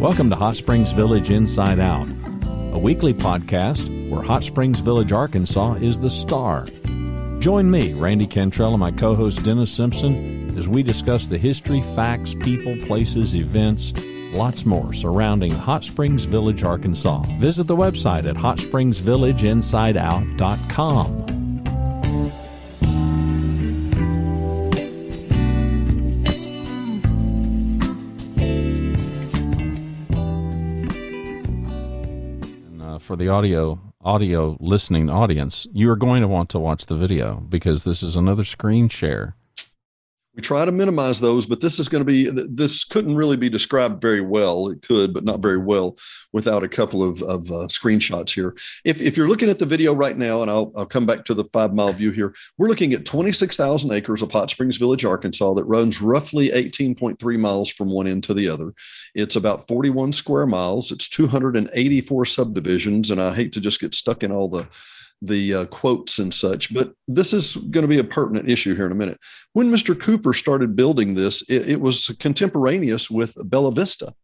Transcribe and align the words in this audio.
Welcome 0.00 0.30
to 0.30 0.36
Hot 0.36 0.56
Springs 0.56 0.92
Village 0.92 1.30
Inside 1.30 1.78
Out, 1.78 2.08
a 2.72 2.78
weekly 2.78 3.12
podcast 3.12 4.08
where 4.08 4.22
Hot 4.22 4.42
Springs 4.42 4.80
Village, 4.80 5.12
Arkansas 5.12 5.74
is 5.74 6.00
the 6.00 6.08
star. 6.08 6.66
Join 7.38 7.70
me, 7.70 7.92
Randy 7.92 8.26
Cantrell, 8.26 8.70
and 8.70 8.80
my 8.80 8.92
co 8.92 9.14
host 9.14 9.44
Dennis 9.44 9.70
Simpson 9.70 10.56
as 10.56 10.66
we 10.66 10.82
discuss 10.82 11.26
the 11.26 11.36
history, 11.36 11.82
facts, 11.94 12.32
people, 12.32 12.78
places, 12.86 13.36
events, 13.36 13.92
lots 14.32 14.64
more 14.64 14.94
surrounding 14.94 15.52
Hot 15.52 15.84
Springs 15.84 16.24
Village, 16.24 16.64
Arkansas. 16.64 17.24
Visit 17.38 17.66
the 17.66 17.76
website 17.76 18.24
at 18.24 18.36
hotspringsvillageinsideout.com. 18.36 21.19
for 33.10 33.16
the 33.16 33.28
audio 33.28 33.80
audio 34.04 34.56
listening 34.60 35.10
audience, 35.10 35.66
you 35.72 35.90
are 35.90 35.96
going 35.96 36.20
to 36.20 36.28
want 36.28 36.48
to 36.48 36.60
watch 36.60 36.86
the 36.86 36.94
video 36.94 37.40
because 37.48 37.82
this 37.82 38.04
is 38.04 38.14
another 38.14 38.44
screen 38.44 38.88
share 38.88 39.34
try 40.40 40.64
to 40.64 40.72
minimize 40.72 41.20
those, 41.20 41.46
but 41.46 41.60
this 41.60 41.78
is 41.78 41.88
going 41.88 42.00
to 42.00 42.04
be 42.04 42.30
this 42.30 42.84
couldn't 42.84 43.16
really 43.16 43.36
be 43.36 43.48
described 43.48 44.00
very 44.00 44.20
well. 44.20 44.68
It 44.68 44.82
could, 44.82 45.12
but 45.12 45.24
not 45.24 45.40
very 45.40 45.58
well 45.58 45.96
without 46.32 46.62
a 46.62 46.68
couple 46.68 47.02
of, 47.02 47.22
of 47.22 47.50
uh, 47.50 47.66
screenshots 47.68 48.30
here. 48.30 48.54
If, 48.84 49.00
if 49.00 49.16
you're 49.16 49.28
looking 49.28 49.50
at 49.50 49.58
the 49.58 49.66
video 49.66 49.94
right 49.94 50.16
now, 50.16 50.42
and 50.42 50.50
I'll, 50.50 50.72
I'll 50.76 50.86
come 50.86 51.06
back 51.06 51.24
to 51.26 51.34
the 51.34 51.44
five 51.44 51.74
mile 51.74 51.92
view 51.92 52.10
here, 52.10 52.34
we're 52.58 52.68
looking 52.68 52.92
at 52.92 53.04
26,000 53.04 53.92
acres 53.92 54.22
of 54.22 54.32
Hot 54.32 54.50
Springs 54.50 54.76
Village, 54.76 55.04
Arkansas, 55.04 55.54
that 55.54 55.64
runs 55.64 56.00
roughly 56.00 56.50
18.3 56.50 57.38
miles 57.38 57.70
from 57.70 57.90
one 57.90 58.06
end 58.06 58.24
to 58.24 58.34
the 58.34 58.48
other. 58.48 58.72
It's 59.14 59.36
about 59.36 59.66
41 59.66 60.12
square 60.12 60.46
miles. 60.46 60.92
It's 60.92 61.08
284 61.08 62.24
subdivisions, 62.24 63.10
and 63.10 63.20
I 63.20 63.34
hate 63.34 63.52
to 63.54 63.60
just 63.60 63.80
get 63.80 63.94
stuck 63.94 64.22
in 64.22 64.32
all 64.32 64.48
the 64.48 64.68
the 65.22 65.54
uh, 65.54 65.64
quotes 65.66 66.18
and 66.18 66.32
such, 66.32 66.72
but 66.72 66.92
this 67.06 67.32
is 67.32 67.56
going 67.56 67.82
to 67.82 67.88
be 67.88 67.98
a 67.98 68.04
pertinent 68.04 68.48
issue 68.48 68.74
here 68.74 68.86
in 68.86 68.92
a 68.92 68.96
minute. 68.96 69.18
When 69.52 69.70
Mr. 69.70 69.98
Cooper 69.98 70.32
started 70.32 70.76
building 70.76 71.14
this, 71.14 71.42
it, 71.42 71.68
it 71.68 71.80
was 71.80 72.08
contemporaneous 72.18 73.10
with 73.10 73.36
Bella 73.44 73.72
Vista. 73.72 74.14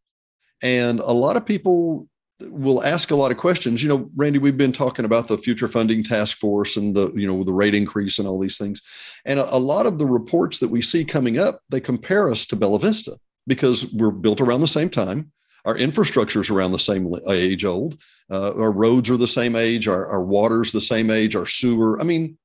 And 0.62 1.00
a 1.00 1.12
lot 1.12 1.36
of 1.36 1.44
people 1.44 2.08
will 2.40 2.84
ask 2.84 3.10
a 3.10 3.16
lot 3.16 3.30
of 3.30 3.36
questions. 3.36 3.82
You 3.82 3.88
know, 3.88 4.10
Randy, 4.14 4.38
we've 4.38 4.56
been 4.56 4.72
talking 4.72 5.04
about 5.04 5.28
the 5.28 5.38
future 5.38 5.68
funding 5.68 6.02
task 6.02 6.36
force 6.38 6.76
and 6.76 6.94
the, 6.94 7.12
you 7.14 7.26
know, 7.26 7.42
the 7.44 7.52
rate 7.52 7.74
increase 7.74 8.18
and 8.18 8.28
all 8.28 8.38
these 8.38 8.58
things. 8.58 8.80
And 9.24 9.38
a, 9.38 9.54
a 9.54 9.58
lot 9.58 9.86
of 9.86 9.98
the 9.98 10.06
reports 10.06 10.58
that 10.58 10.68
we 10.68 10.82
see 10.82 11.04
coming 11.04 11.38
up, 11.38 11.60
they 11.70 11.80
compare 11.80 12.30
us 12.30 12.46
to 12.46 12.56
Bella 12.56 12.78
Vista 12.78 13.16
because 13.46 13.92
we're 13.92 14.10
built 14.10 14.40
around 14.40 14.60
the 14.60 14.68
same 14.68 14.90
time. 14.90 15.32
Our 15.66 15.76
infrastructure 15.76 16.40
is 16.40 16.48
around 16.48 16.72
the 16.72 16.78
same 16.78 17.12
age 17.28 17.64
old. 17.64 18.00
Uh, 18.30 18.54
our 18.54 18.72
roads 18.72 19.10
are 19.10 19.16
the 19.16 19.26
same 19.26 19.56
age. 19.56 19.88
Our, 19.88 20.06
our 20.06 20.24
water's 20.24 20.70
the 20.72 20.80
same 20.80 21.10
age. 21.10 21.34
Our 21.34 21.44
sewer. 21.44 22.00
I 22.00 22.04
mean, 22.04 22.38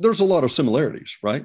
there's 0.00 0.20
a 0.20 0.24
lot 0.24 0.44
of 0.44 0.50
similarities, 0.50 1.16
right? 1.22 1.44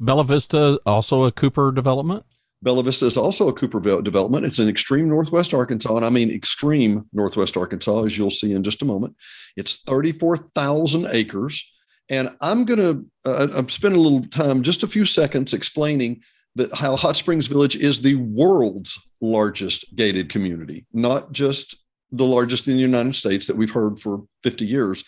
Bella 0.00 0.24
Vista 0.24 0.78
also 0.84 1.24
a 1.24 1.32
Cooper 1.32 1.72
development. 1.72 2.24
Bella 2.62 2.82
Vista 2.82 3.06
is 3.06 3.16
also 3.16 3.48
a 3.48 3.52
Cooper 3.52 3.80
development. 4.02 4.44
It's 4.44 4.58
in 4.58 4.68
extreme 4.68 5.08
northwest 5.08 5.54
Arkansas, 5.54 5.96
and 5.96 6.04
I 6.04 6.10
mean 6.10 6.30
extreme 6.30 7.06
northwest 7.12 7.56
Arkansas, 7.56 8.04
as 8.04 8.18
you'll 8.18 8.30
see 8.30 8.52
in 8.52 8.64
just 8.64 8.82
a 8.82 8.86
moment. 8.86 9.14
It's 9.56 9.82
34,000 9.82 11.06
acres. 11.12 11.64
And 12.10 12.30
I'm 12.40 12.64
going 12.64 12.80
to 12.80 13.06
uh, 13.28 13.48
I'm 13.54 13.68
spending 13.68 14.00
a 14.00 14.02
little 14.02 14.26
time, 14.28 14.62
just 14.62 14.82
a 14.82 14.88
few 14.88 15.04
seconds, 15.04 15.52
explaining 15.52 16.22
that 16.56 16.74
how 16.74 16.96
Hot 16.96 17.16
Springs 17.16 17.46
Village 17.46 17.76
is 17.76 18.00
the 18.00 18.16
world's 18.16 18.98
largest 19.20 19.94
gated 19.94 20.28
community, 20.28 20.86
not 20.92 21.32
just 21.32 21.76
the 22.10 22.24
largest 22.24 22.66
in 22.66 22.74
the 22.74 22.80
United 22.80 23.14
States 23.14 23.46
that 23.46 23.56
we've 23.56 23.70
heard 23.70 23.98
for 23.98 24.24
50 24.42 24.64
years, 24.64 25.04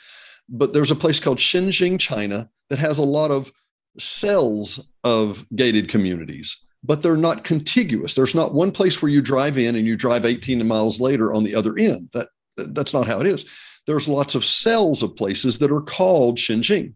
but 0.48 0.72
there's 0.72 0.90
a 0.90 0.96
place 0.96 1.20
called 1.20 1.38
Xinjing, 1.38 1.98
China, 1.98 2.48
that 2.70 2.78
has 2.78 2.98
a 2.98 3.02
lot 3.02 3.30
of 3.30 3.50
cells 3.98 4.86
of 5.04 5.44
gated 5.54 5.88
communities, 5.88 6.64
but 6.84 7.02
they're 7.02 7.16
not 7.16 7.44
contiguous. 7.44 8.14
There's 8.14 8.34
not 8.34 8.54
one 8.54 8.70
place 8.70 9.02
where 9.02 9.10
you 9.10 9.20
drive 9.20 9.58
in 9.58 9.74
and 9.74 9.86
you 9.86 9.96
drive 9.96 10.24
18 10.24 10.66
miles 10.66 11.00
later 11.00 11.32
on 11.32 11.44
the 11.44 11.54
other 11.54 11.78
end. 11.78 12.10
That 12.12 12.28
that's 12.56 12.94
not 12.94 13.06
how 13.06 13.20
it 13.20 13.26
is. 13.26 13.44
There's 13.86 14.08
lots 14.08 14.34
of 14.34 14.44
cells 14.44 15.02
of 15.02 15.16
places 15.16 15.58
that 15.58 15.72
are 15.72 15.80
called 15.80 16.36
Xinjing. 16.36 16.94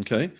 Okay. 0.00 0.30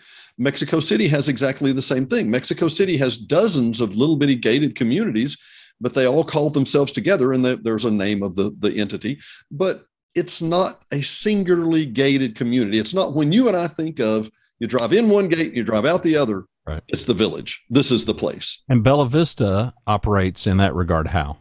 Mexico 0.41 0.79
City 0.79 1.07
has 1.07 1.29
exactly 1.29 1.71
the 1.71 1.83
same 1.83 2.07
thing. 2.07 2.31
Mexico 2.31 2.67
City 2.67 2.97
has 2.97 3.15
dozens 3.15 3.79
of 3.79 3.95
little 3.95 4.15
bitty 4.15 4.33
gated 4.33 4.75
communities, 4.75 5.37
but 5.79 5.93
they 5.93 6.07
all 6.07 6.23
call 6.23 6.49
themselves 6.49 6.91
together 6.91 7.31
and 7.31 7.45
there's 7.45 7.85
a 7.85 7.91
name 7.91 8.23
of 8.23 8.35
the, 8.35 8.49
the 8.57 8.75
entity. 8.75 9.19
But 9.51 9.85
it's 10.15 10.41
not 10.41 10.81
a 10.91 11.01
singularly 11.01 11.85
gated 11.85 12.35
community. 12.35 12.79
It's 12.79 12.93
not 12.93 13.13
when 13.13 13.31
you 13.31 13.47
and 13.49 13.55
I 13.55 13.67
think 13.67 13.99
of 13.99 14.31
you 14.59 14.67
drive 14.67 14.93
in 14.93 15.09
one 15.09 15.27
gate, 15.27 15.53
you 15.53 15.63
drive 15.63 15.85
out 15.85 16.01
the 16.01 16.17
other. 16.17 16.45
Right. 16.65 16.81
It's 16.87 17.05
the 17.05 17.13
village. 17.13 17.61
This 17.69 17.91
is 17.91 18.05
the 18.05 18.13
place. 18.15 18.63
And 18.67 18.83
Bella 18.83 19.07
Vista 19.07 19.75
operates 19.85 20.47
in 20.47 20.57
that 20.57 20.73
regard 20.73 21.07
how? 21.07 21.37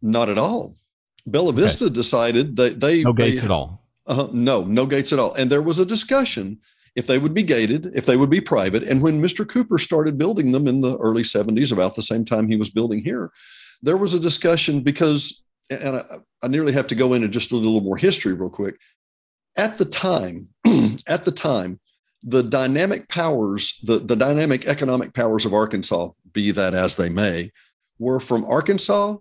Not 0.00 0.28
at 0.28 0.38
all. 0.38 0.76
Bella 1.26 1.52
Vista 1.52 1.86
okay. 1.86 1.94
decided 1.94 2.54
that 2.56 2.78
they 2.78 3.02
no 3.02 3.12
gates 3.12 3.40
they, 3.40 3.44
at 3.46 3.50
all. 3.50 3.84
Uh, 4.06 4.28
no, 4.32 4.62
no 4.62 4.86
gates 4.86 5.12
at 5.12 5.18
all. 5.18 5.34
And 5.34 5.50
there 5.50 5.62
was 5.62 5.80
a 5.80 5.86
discussion 5.86 6.60
if 6.94 7.06
they 7.06 7.18
would 7.18 7.34
be 7.34 7.42
gated, 7.42 7.90
if 7.94 8.06
they 8.06 8.16
would 8.16 8.30
be 8.30 8.40
private. 8.40 8.82
And 8.82 9.00
when 9.00 9.20
Mr. 9.20 9.48
Cooper 9.48 9.78
started 9.78 10.18
building 10.18 10.52
them 10.52 10.66
in 10.66 10.80
the 10.80 10.98
early 10.98 11.22
70s, 11.22 11.72
about 11.72 11.94
the 11.94 12.02
same 12.02 12.24
time 12.24 12.48
he 12.48 12.56
was 12.56 12.68
building 12.68 13.02
here, 13.02 13.30
there 13.82 13.96
was 13.96 14.14
a 14.14 14.20
discussion 14.20 14.80
because, 14.80 15.42
and 15.70 15.96
I, 15.96 16.02
I 16.42 16.48
nearly 16.48 16.72
have 16.72 16.86
to 16.88 16.94
go 16.94 17.14
into 17.14 17.28
just 17.28 17.52
a 17.52 17.56
little 17.56 17.80
more 17.80 17.96
history 17.96 18.34
real 18.34 18.50
quick. 18.50 18.78
At 19.56 19.78
the 19.78 19.84
time, 19.84 20.48
at 21.06 21.24
the 21.24 21.32
time, 21.32 21.80
the 22.22 22.42
dynamic 22.42 23.08
powers, 23.08 23.80
the, 23.82 23.98
the 23.98 24.16
dynamic 24.16 24.66
economic 24.66 25.14
powers 25.14 25.44
of 25.44 25.54
Arkansas, 25.54 26.10
be 26.32 26.50
that 26.52 26.74
as 26.74 26.96
they 26.96 27.08
may, 27.08 27.50
were 27.98 28.20
from 28.20 28.44
Arkansas, 28.44 29.16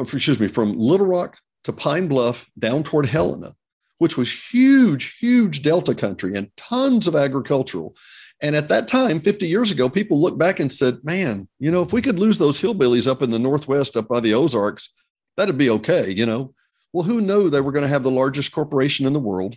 excuse 0.00 0.40
me, 0.40 0.48
from 0.48 0.72
Little 0.72 1.06
Rock 1.06 1.38
to 1.64 1.72
Pine 1.72 2.08
Bluff 2.08 2.50
down 2.58 2.82
toward 2.84 3.06
Helena 3.06 3.54
which 3.98 4.16
was 4.16 4.32
huge, 4.52 5.16
huge 5.18 5.62
Delta 5.62 5.94
country 5.94 6.34
and 6.34 6.54
tons 6.56 7.06
of 7.06 7.14
agricultural. 7.14 7.96
And 8.40 8.54
at 8.54 8.68
that 8.68 8.86
time, 8.86 9.18
50 9.18 9.46
years 9.48 9.70
ago, 9.70 9.88
people 9.88 10.20
looked 10.20 10.38
back 10.38 10.60
and 10.60 10.72
said, 10.72 10.98
man, 11.02 11.48
you 11.58 11.70
know, 11.70 11.82
if 11.82 11.92
we 11.92 12.02
could 12.02 12.18
lose 12.18 12.38
those 12.38 12.60
hillbillies 12.60 13.10
up 13.10 13.20
in 13.20 13.30
the 13.30 13.38
Northwest, 13.38 13.96
up 13.96 14.08
by 14.08 14.20
the 14.20 14.34
Ozarks, 14.34 14.90
that'd 15.36 15.58
be 15.58 15.70
okay, 15.70 16.10
you 16.10 16.24
know. 16.24 16.54
Well, 16.92 17.04
who 17.04 17.20
knew 17.20 17.50
they 17.50 17.60
were 17.60 17.72
going 17.72 17.82
to 17.82 17.88
have 17.88 18.04
the 18.04 18.10
largest 18.10 18.52
corporation 18.52 19.06
in 19.06 19.12
the 19.12 19.20
world, 19.20 19.56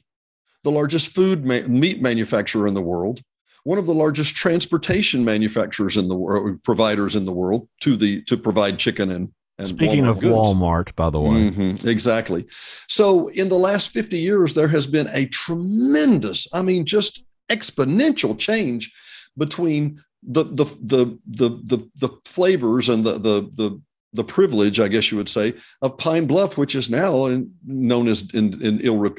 the 0.63 0.71
largest 0.71 1.09
food 1.09 1.45
ma- 1.45 1.67
meat 1.67 2.01
manufacturer 2.01 2.67
in 2.67 2.73
the 2.73 2.81
world, 2.81 3.21
one 3.63 3.77
of 3.77 3.85
the 3.85 3.93
largest 3.93 4.35
transportation 4.35 5.23
manufacturers 5.23 5.95
in 5.95 6.07
the 6.07 6.15
world, 6.15 6.61
providers 6.63 7.15
in 7.15 7.25
the 7.25 7.31
world 7.31 7.69
to 7.81 7.95
the 7.95 8.23
to 8.23 8.35
provide 8.35 8.79
chicken 8.79 9.11
and 9.11 9.31
and 9.61 9.69
Speaking 9.69 10.03
Walmart 10.03 10.09
of 10.09 10.19
goods. 10.19 10.33
Walmart, 10.33 10.95
by 10.95 11.09
the 11.09 11.21
way. 11.21 11.51
Mm-hmm, 11.51 11.87
exactly. 11.87 12.47
So, 12.87 13.27
in 13.29 13.49
the 13.49 13.57
last 13.57 13.91
50 13.91 14.17
years, 14.17 14.53
there 14.53 14.67
has 14.67 14.87
been 14.87 15.07
a 15.13 15.25
tremendous, 15.27 16.47
I 16.53 16.61
mean, 16.61 16.85
just 16.85 17.23
exponential 17.49 18.37
change 18.37 18.91
between 19.37 20.01
the 20.23 20.43
the 20.43 20.65
the 20.81 21.19
the 21.27 21.49
the, 21.63 21.89
the 21.95 22.09
flavors 22.25 22.89
and 22.89 23.03
the 23.03 23.13
the 23.13 23.49
the 23.53 23.81
the 24.13 24.23
privilege, 24.23 24.79
I 24.79 24.87
guess 24.89 25.09
you 25.09 25.17
would 25.17 25.29
say, 25.29 25.53
of 25.81 25.97
Pine 25.97 26.25
Bluff, 26.25 26.57
which 26.57 26.75
is 26.75 26.89
now 26.89 27.43
known 27.65 28.07
as 28.07 28.29
in, 28.33 28.61
in 28.61 28.81
ill 28.81 29.09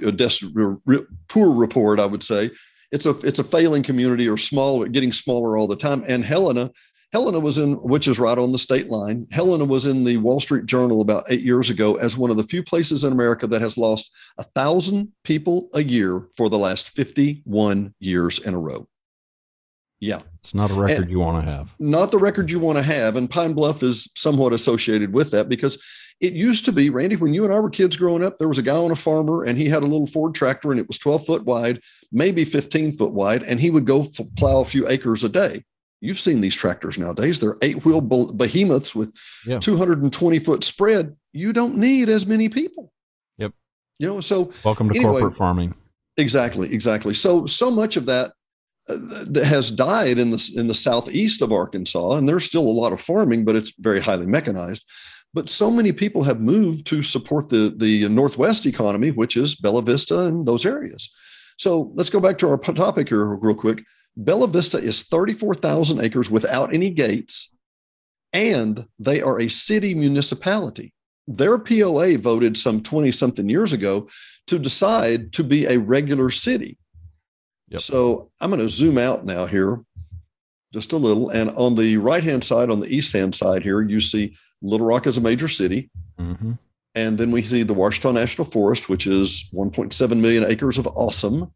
poor 1.28 1.54
report, 1.54 1.98
I 1.98 2.06
would 2.06 2.22
say. 2.22 2.50
It's 2.90 3.06
a 3.06 3.18
it's 3.20 3.38
a 3.38 3.44
failing 3.44 3.82
community 3.82 4.28
or 4.28 4.36
small, 4.36 4.84
getting 4.84 5.12
smaller 5.12 5.56
all 5.56 5.66
the 5.66 5.76
time. 5.76 6.04
And 6.06 6.24
Helena 6.24 6.70
Helena 7.12 7.40
was 7.40 7.58
in, 7.58 7.74
which 7.74 8.08
is 8.08 8.18
right 8.18 8.38
on 8.38 8.52
the 8.52 8.58
state 8.58 8.88
line. 8.88 9.26
Helena 9.30 9.64
was 9.64 9.86
in 9.86 10.02
the 10.04 10.16
Wall 10.16 10.40
Street 10.40 10.64
Journal 10.64 11.02
about 11.02 11.24
eight 11.28 11.42
years 11.42 11.68
ago 11.68 11.96
as 11.96 12.16
one 12.16 12.30
of 12.30 12.38
the 12.38 12.44
few 12.44 12.62
places 12.62 13.04
in 13.04 13.12
America 13.12 13.46
that 13.46 13.60
has 13.60 13.76
lost 13.76 14.10
a 14.38 14.42
thousand 14.42 15.12
people 15.22 15.68
a 15.74 15.84
year 15.84 16.26
for 16.36 16.48
the 16.48 16.58
last 16.58 16.88
51 16.88 17.94
years 18.00 18.38
in 18.38 18.54
a 18.54 18.58
row. 18.58 18.88
Yeah. 20.00 20.20
It's 20.40 20.54
not 20.54 20.70
a 20.70 20.74
record 20.74 21.02
and 21.02 21.10
you 21.10 21.20
want 21.20 21.44
to 21.44 21.50
have. 21.50 21.74
Not 21.78 22.10
the 22.10 22.18
record 22.18 22.50
you 22.50 22.58
want 22.58 22.78
to 22.78 22.82
have. 22.82 23.14
And 23.14 23.30
Pine 23.30 23.52
Bluff 23.52 23.82
is 23.82 24.10
somewhat 24.16 24.52
associated 24.52 25.12
with 25.12 25.30
that 25.32 25.48
because 25.48 25.80
it 26.20 26.32
used 26.32 26.64
to 26.64 26.72
be, 26.72 26.88
Randy, 26.88 27.16
when 27.16 27.34
you 27.34 27.44
and 27.44 27.52
I 27.52 27.60
were 27.60 27.70
kids 27.70 27.96
growing 27.96 28.24
up, 28.24 28.38
there 28.38 28.48
was 28.48 28.58
a 28.58 28.62
guy 28.62 28.76
on 28.76 28.90
a 28.90 28.96
farmer 28.96 29.44
and 29.44 29.58
he 29.58 29.66
had 29.66 29.82
a 29.82 29.86
little 29.86 30.06
Ford 30.06 30.34
tractor 30.34 30.70
and 30.70 30.80
it 30.80 30.88
was 30.88 30.98
12 30.98 31.26
foot 31.26 31.44
wide, 31.44 31.80
maybe 32.10 32.44
15 32.44 32.92
foot 32.92 33.12
wide, 33.12 33.42
and 33.42 33.60
he 33.60 33.70
would 33.70 33.84
go 33.84 34.02
f- 34.02 34.26
plow 34.36 34.60
a 34.60 34.64
few 34.64 34.88
acres 34.88 35.24
a 35.24 35.28
day. 35.28 35.62
You've 36.02 36.18
seen 36.18 36.40
these 36.40 36.56
tractors 36.56 36.98
nowadays. 36.98 37.38
They're 37.38 37.56
eight 37.62 37.84
wheel 37.84 38.00
behemoths 38.00 38.92
with 38.92 39.16
yeah. 39.46 39.60
220 39.60 40.38
foot 40.40 40.64
spread. 40.64 41.16
You 41.32 41.52
don't 41.52 41.76
need 41.76 42.08
as 42.08 42.26
many 42.26 42.48
people. 42.48 42.92
Yep. 43.38 43.52
You 44.00 44.08
know, 44.08 44.20
so 44.20 44.50
welcome 44.64 44.90
to 44.90 44.98
anyway, 44.98 45.20
corporate 45.20 45.38
farming. 45.38 45.74
Exactly. 46.16 46.74
Exactly. 46.74 47.14
So, 47.14 47.46
so 47.46 47.70
much 47.70 47.96
of 47.96 48.06
that 48.06 48.32
uh, 48.88 48.96
that 49.28 49.46
has 49.46 49.70
died 49.70 50.18
in 50.18 50.32
the 50.32 50.52
in 50.56 50.66
the 50.66 50.74
southeast 50.74 51.40
of 51.40 51.52
Arkansas, 51.52 52.16
and 52.16 52.28
there's 52.28 52.44
still 52.44 52.66
a 52.66 52.78
lot 52.80 52.92
of 52.92 53.00
farming, 53.00 53.44
but 53.44 53.54
it's 53.54 53.72
very 53.78 54.00
highly 54.00 54.26
mechanized. 54.26 54.84
but 55.32 55.48
so 55.48 55.70
many 55.70 55.92
people 55.92 56.24
have 56.24 56.40
moved 56.40 56.84
to 56.86 57.00
support 57.04 57.48
the 57.48 57.72
the 57.76 58.08
Northwest 58.08 58.66
economy, 58.66 59.12
which 59.12 59.36
is 59.36 59.54
Bella 59.54 59.82
Vista 59.82 60.22
and 60.22 60.44
those 60.46 60.66
areas. 60.66 61.08
So 61.58 61.92
let's 61.94 62.10
go 62.10 62.18
back 62.18 62.38
to 62.38 62.48
our 62.48 62.58
topic 62.58 63.08
here 63.08 63.24
real 63.24 63.54
quick. 63.54 63.84
Bella 64.16 64.46
Vista 64.46 64.78
is 64.78 65.04
34,000 65.04 66.00
acres 66.00 66.30
without 66.30 66.74
any 66.74 66.90
gates, 66.90 67.54
and 68.32 68.86
they 68.98 69.22
are 69.22 69.40
a 69.40 69.48
city 69.48 69.94
municipality. 69.94 70.92
Their 71.26 71.58
POA 71.58 72.18
voted 72.18 72.56
some 72.56 72.82
20 72.82 73.10
something 73.12 73.48
years 73.48 73.72
ago 73.72 74.08
to 74.48 74.58
decide 74.58 75.32
to 75.34 75.44
be 75.44 75.66
a 75.66 75.78
regular 75.78 76.30
city. 76.30 76.78
Yep. 77.68 77.80
So 77.80 78.30
I'm 78.40 78.50
going 78.50 78.60
to 78.60 78.68
zoom 78.68 78.98
out 78.98 79.24
now 79.24 79.46
here 79.46 79.80
just 80.72 80.92
a 80.92 80.96
little. 80.96 81.30
And 81.30 81.50
on 81.50 81.74
the 81.74 81.96
right 81.98 82.24
hand 82.24 82.42
side, 82.44 82.70
on 82.70 82.80
the 82.80 82.88
east 82.88 83.12
hand 83.12 83.34
side 83.34 83.62
here, 83.62 83.82
you 83.82 84.00
see 84.00 84.36
Little 84.62 84.86
Rock 84.86 85.06
as 85.06 85.18
a 85.18 85.20
major 85.20 85.48
city. 85.48 85.90
Mm-hmm. 86.18 86.52
And 86.94 87.16
then 87.18 87.30
we 87.30 87.42
see 87.42 87.62
the 87.62 87.74
Ouachita 87.74 88.12
National 88.12 88.46
Forest, 88.46 88.88
which 88.88 89.06
is 89.06 89.48
1.7 89.54 90.18
million 90.18 90.44
acres 90.44 90.78
of 90.78 90.86
awesome. 90.88 91.52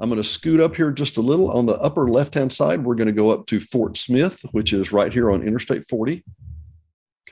I'm 0.00 0.08
going 0.08 0.22
to 0.22 0.28
scoot 0.28 0.60
up 0.60 0.76
here 0.76 0.92
just 0.92 1.16
a 1.16 1.20
little. 1.20 1.50
On 1.50 1.66
the 1.66 1.74
upper 1.74 2.08
left 2.08 2.34
hand 2.34 2.52
side, 2.52 2.84
we're 2.84 2.94
going 2.94 3.08
to 3.08 3.12
go 3.12 3.30
up 3.30 3.46
to 3.46 3.58
Fort 3.58 3.96
Smith, 3.96 4.40
which 4.52 4.72
is 4.72 4.92
right 4.92 5.12
here 5.12 5.30
on 5.30 5.42
Interstate 5.42 5.88
40. 5.88 6.24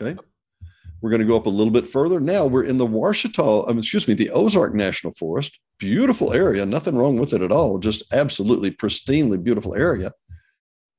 Okay. 0.00 0.18
We're 1.00 1.10
going 1.10 1.20
to 1.20 1.26
go 1.26 1.36
up 1.36 1.46
a 1.46 1.50
little 1.50 1.72
bit 1.72 1.88
further. 1.88 2.18
Now 2.18 2.46
we're 2.46 2.64
in 2.64 2.78
the 2.78 2.86
Ouachita, 2.86 3.68
um, 3.68 3.78
excuse 3.78 4.08
me, 4.08 4.14
the 4.14 4.30
Ozark 4.30 4.74
National 4.74 5.12
Forest. 5.12 5.58
Beautiful 5.78 6.32
area. 6.32 6.66
Nothing 6.66 6.96
wrong 6.96 7.18
with 7.18 7.32
it 7.32 7.42
at 7.42 7.52
all. 7.52 7.78
Just 7.78 8.02
absolutely 8.12 8.70
pristinely 8.70 9.42
beautiful 9.42 9.74
area. 9.74 10.12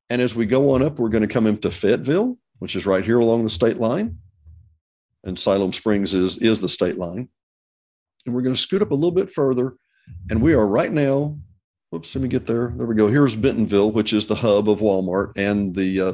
And 0.09 0.21
as 0.21 0.35
we 0.35 0.45
go 0.45 0.71
on 0.71 0.81
up, 0.81 0.99
we're 0.99 1.09
going 1.09 1.27
to 1.27 1.33
come 1.33 1.47
into 1.47 1.71
Fayetteville, 1.71 2.37
which 2.59 2.75
is 2.75 2.85
right 2.85 3.03
here 3.03 3.19
along 3.19 3.43
the 3.43 3.49
state 3.49 3.77
line. 3.77 4.19
And 5.23 5.37
Siloam 5.37 5.73
Springs 5.73 6.13
is, 6.13 6.37
is 6.37 6.61
the 6.61 6.69
state 6.69 6.97
line. 6.97 7.27
And 8.25 8.33
we're 8.33 8.43
going 8.43 8.55
to 8.55 8.61
scoot 8.61 8.81
up 8.81 8.91
a 8.91 8.95
little 8.95 9.11
bit 9.11 9.31
further. 9.31 9.75
And 10.29 10.41
we 10.41 10.53
are 10.53 10.65
right 10.65 10.91
now, 10.91 11.37
whoops, 11.89 12.15
let 12.15 12.21
me 12.21 12.27
get 12.27 12.45
there. 12.45 12.73
There 12.75 12.85
we 12.85 12.95
go. 12.95 13.07
Here's 13.07 13.35
Bentonville, 13.35 13.91
which 13.91 14.13
is 14.13 14.27
the 14.27 14.35
hub 14.35 14.69
of 14.69 14.79
Walmart 14.79 15.37
and 15.37 15.75
the 15.75 16.01
uh, 16.01 16.13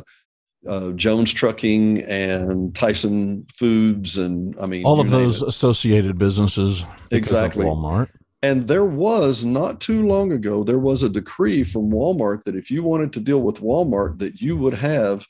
uh, 0.68 0.92
Jones 0.92 1.32
Trucking 1.34 2.04
and 2.04 2.74
Tyson 2.76 3.46
Foods. 3.54 4.18
And 4.18 4.56
I 4.60 4.66
mean, 4.66 4.86
all 4.86 5.00
of 5.00 5.10
those 5.10 5.42
it. 5.42 5.48
associated 5.48 6.18
businesses. 6.18 6.86
Exactly. 7.12 7.66
Walmart. 7.66 8.10
And 8.42 8.68
there 8.68 8.86
was 8.86 9.46
not 9.46 9.80
too 9.80 10.06
long 10.06 10.34
ago, 10.34 10.66
there 10.66 10.80
was 10.80 11.02
a 11.02 11.10
decree 11.10 11.64
from 11.64 11.90
Walmart 11.90 12.44
that 12.44 12.56
if 12.56 12.70
you 12.70 12.84
wanted 12.84 13.14
to 13.14 13.22
deal 13.22 13.42
with 13.42 13.62
Walmart, 13.62 14.20
that 14.20 14.42
you 14.42 14.58
would 14.58 14.74
have 14.74 15.26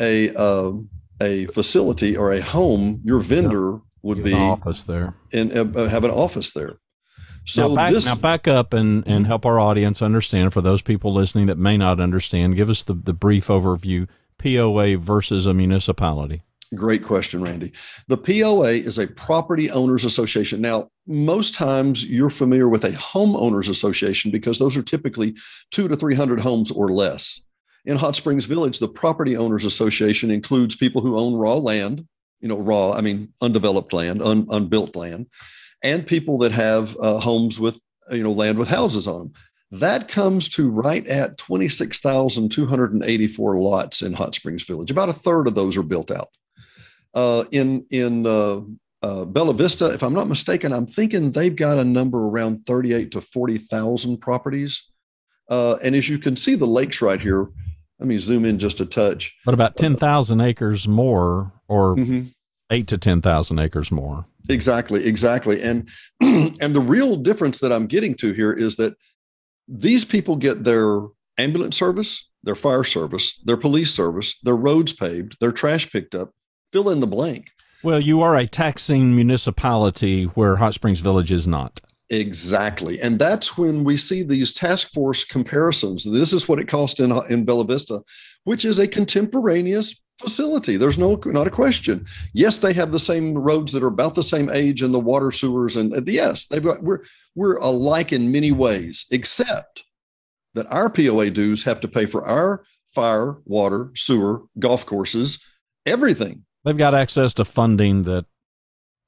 a 0.00 0.34
uh, 0.36 0.72
a 1.20 1.46
facility 1.46 2.16
or 2.16 2.32
a 2.32 2.40
home. 2.40 3.00
Your 3.04 3.18
vendor 3.18 3.72
yeah. 3.72 3.78
would 4.02 4.22
be 4.22 4.34
office 4.34 4.84
there 4.84 5.16
and 5.32 5.52
uh, 5.52 5.88
have 5.88 6.04
an 6.04 6.10
office 6.10 6.52
there. 6.52 6.78
So 7.44 7.68
now 7.68 7.74
back, 7.74 7.92
this, 7.92 8.06
now 8.06 8.14
back 8.14 8.48
up 8.48 8.72
and, 8.72 9.06
and 9.06 9.20
mm-hmm. 9.20 9.24
help 9.26 9.44
our 9.44 9.60
audience 9.60 10.00
understand. 10.00 10.52
For 10.52 10.60
those 10.60 10.82
people 10.82 11.12
listening 11.12 11.46
that 11.46 11.58
may 11.58 11.76
not 11.76 12.00
understand, 12.00 12.56
give 12.56 12.70
us 12.70 12.82
the, 12.82 12.94
the 12.94 13.12
brief 13.12 13.48
overview: 13.48 14.08
POA 14.38 14.96
versus 14.96 15.46
a 15.46 15.54
municipality. 15.54 16.42
Great 16.74 17.04
question, 17.04 17.42
Randy. 17.42 17.72
The 18.08 18.16
POA 18.16 18.70
is 18.70 18.98
a 18.98 19.06
property 19.06 19.70
owners 19.70 20.04
association. 20.04 20.60
Now, 20.60 20.88
most 21.06 21.54
times 21.54 22.04
you're 22.04 22.30
familiar 22.30 22.68
with 22.68 22.84
a 22.84 22.90
homeowners 22.90 23.68
association 23.68 24.30
because 24.30 24.58
those 24.58 24.76
are 24.76 24.82
typically 24.82 25.36
two 25.70 25.88
to 25.88 25.96
300 25.96 26.40
homes 26.40 26.70
or 26.70 26.90
less. 26.90 27.40
In 27.84 27.96
Hot 27.96 28.16
Springs 28.16 28.46
Village, 28.46 28.78
the 28.78 28.88
property 28.88 29.36
owners 29.36 29.64
association 29.64 30.30
includes 30.30 30.74
people 30.74 31.02
who 31.02 31.18
own 31.18 31.34
raw 31.34 31.54
land, 31.54 32.06
you 32.40 32.48
know, 32.48 32.58
raw, 32.58 32.92
I 32.92 33.02
mean, 33.02 33.32
undeveloped 33.42 33.92
land, 33.92 34.22
un, 34.22 34.46
unbuilt 34.50 34.96
land, 34.96 35.26
and 35.84 36.06
people 36.06 36.38
that 36.38 36.52
have 36.52 36.96
uh, 37.00 37.18
homes 37.18 37.60
with, 37.60 37.78
you 38.10 38.22
know, 38.22 38.32
land 38.32 38.56
with 38.58 38.68
houses 38.68 39.06
on 39.06 39.18
them. 39.18 39.32
That 39.70 40.08
comes 40.08 40.48
to 40.50 40.70
right 40.70 41.06
at 41.06 41.38
26,284 41.38 43.56
lots 43.56 44.02
in 44.02 44.12
Hot 44.14 44.34
Springs 44.34 44.64
Village. 44.64 44.90
About 44.90 45.08
a 45.08 45.12
third 45.12 45.48
of 45.48 45.54
those 45.54 45.76
are 45.76 45.82
built 45.82 46.10
out. 46.10 46.28
Uh, 47.14 47.44
in 47.52 47.86
in 47.90 48.26
uh, 48.26 48.60
uh, 49.02 49.24
Bella 49.24 49.54
Vista, 49.54 49.92
if 49.92 50.02
I'm 50.02 50.14
not 50.14 50.28
mistaken, 50.28 50.72
I'm 50.72 50.86
thinking 50.86 51.30
they've 51.30 51.54
got 51.54 51.78
a 51.78 51.84
number 51.84 52.26
around 52.26 52.64
38 52.66 53.12
to 53.12 53.20
40,000 53.20 54.16
properties. 54.18 54.82
Uh, 55.50 55.76
and 55.82 55.94
as 55.94 56.08
you 56.08 56.18
can 56.18 56.36
see, 56.36 56.54
the 56.54 56.66
lakes 56.66 57.02
right 57.02 57.20
here. 57.20 57.48
Let 58.00 58.08
me 58.08 58.18
zoom 58.18 58.44
in 58.44 58.58
just 58.58 58.80
a 58.80 58.86
touch. 58.86 59.36
But 59.44 59.54
about 59.54 59.76
10,000 59.76 60.40
acres 60.40 60.88
more, 60.88 61.52
or 61.68 61.96
mm-hmm. 61.96 62.24
eight 62.70 62.88
to 62.88 62.98
10,000 62.98 63.58
acres 63.58 63.92
more. 63.92 64.26
Exactly, 64.48 65.04
exactly. 65.06 65.62
And 65.62 65.88
and 66.20 66.74
the 66.74 66.80
real 66.80 67.16
difference 67.16 67.60
that 67.60 67.72
I'm 67.72 67.86
getting 67.86 68.14
to 68.16 68.32
here 68.32 68.52
is 68.52 68.76
that 68.76 68.94
these 69.66 70.04
people 70.04 70.36
get 70.36 70.64
their 70.64 71.00
ambulance 71.38 71.76
service, 71.76 72.28
their 72.42 72.54
fire 72.54 72.84
service, 72.84 73.40
their 73.44 73.56
police 73.56 73.92
service, 73.92 74.38
their 74.42 74.56
roads 74.56 74.92
paved, 74.92 75.38
their 75.40 75.52
trash 75.52 75.90
picked 75.90 76.14
up, 76.14 76.30
fill 76.72 76.90
in 76.90 77.00
the 77.00 77.06
blank. 77.06 77.50
Well, 77.82 78.00
you 78.00 78.22
are 78.22 78.36
a 78.36 78.46
taxing 78.46 79.14
municipality 79.14 80.24
where 80.24 80.56
Hot 80.56 80.74
Springs 80.74 81.00
Village 81.00 81.32
is 81.32 81.46
not. 81.46 81.80
Exactly. 82.10 83.00
And 83.00 83.18
that's 83.18 83.56
when 83.56 83.84
we 83.84 83.96
see 83.96 84.22
these 84.22 84.52
task 84.52 84.92
force 84.92 85.24
comparisons. 85.24 86.04
This 86.04 86.32
is 86.32 86.48
what 86.48 86.58
it 86.58 86.68
cost 86.68 87.00
in, 87.00 87.12
in 87.30 87.44
Bella 87.44 87.64
Vista, 87.64 88.02
which 88.44 88.64
is 88.64 88.78
a 88.78 88.86
contemporaneous 88.86 89.94
facility. 90.18 90.76
There's 90.76 90.98
no 90.98 91.20
not 91.26 91.46
a 91.46 91.50
question. 91.50 92.06
Yes, 92.32 92.58
they 92.58 92.72
have 92.72 92.92
the 92.92 92.98
same 92.98 93.34
roads 93.34 93.72
that 93.72 93.82
are 93.82 93.88
about 93.88 94.14
the 94.14 94.22
same 94.22 94.50
age 94.50 94.82
and 94.82 94.94
the 94.94 95.00
water 95.00 95.30
sewers 95.30 95.76
and 95.76 95.92
uh, 95.94 96.00
yes, 96.06 96.46
they've 96.46 96.62
got 96.62 96.82
we're 96.82 97.02
we're 97.34 97.56
alike 97.58 98.12
in 98.12 98.32
many 98.32 98.52
ways, 98.52 99.06
except 99.10 99.84
that 100.54 100.66
our 100.66 100.88
POA 100.88 101.30
dues 101.30 101.64
have 101.64 101.80
to 101.80 101.88
pay 101.88 102.06
for 102.06 102.24
our 102.24 102.64
fire, 102.94 103.38
water, 103.44 103.90
sewer, 103.94 104.42
golf 104.58 104.86
courses, 104.86 105.44
everything. 105.84 106.44
They've 106.64 106.76
got 106.76 106.94
access 106.94 107.34
to 107.34 107.44
funding 107.44 108.04
that 108.04 108.26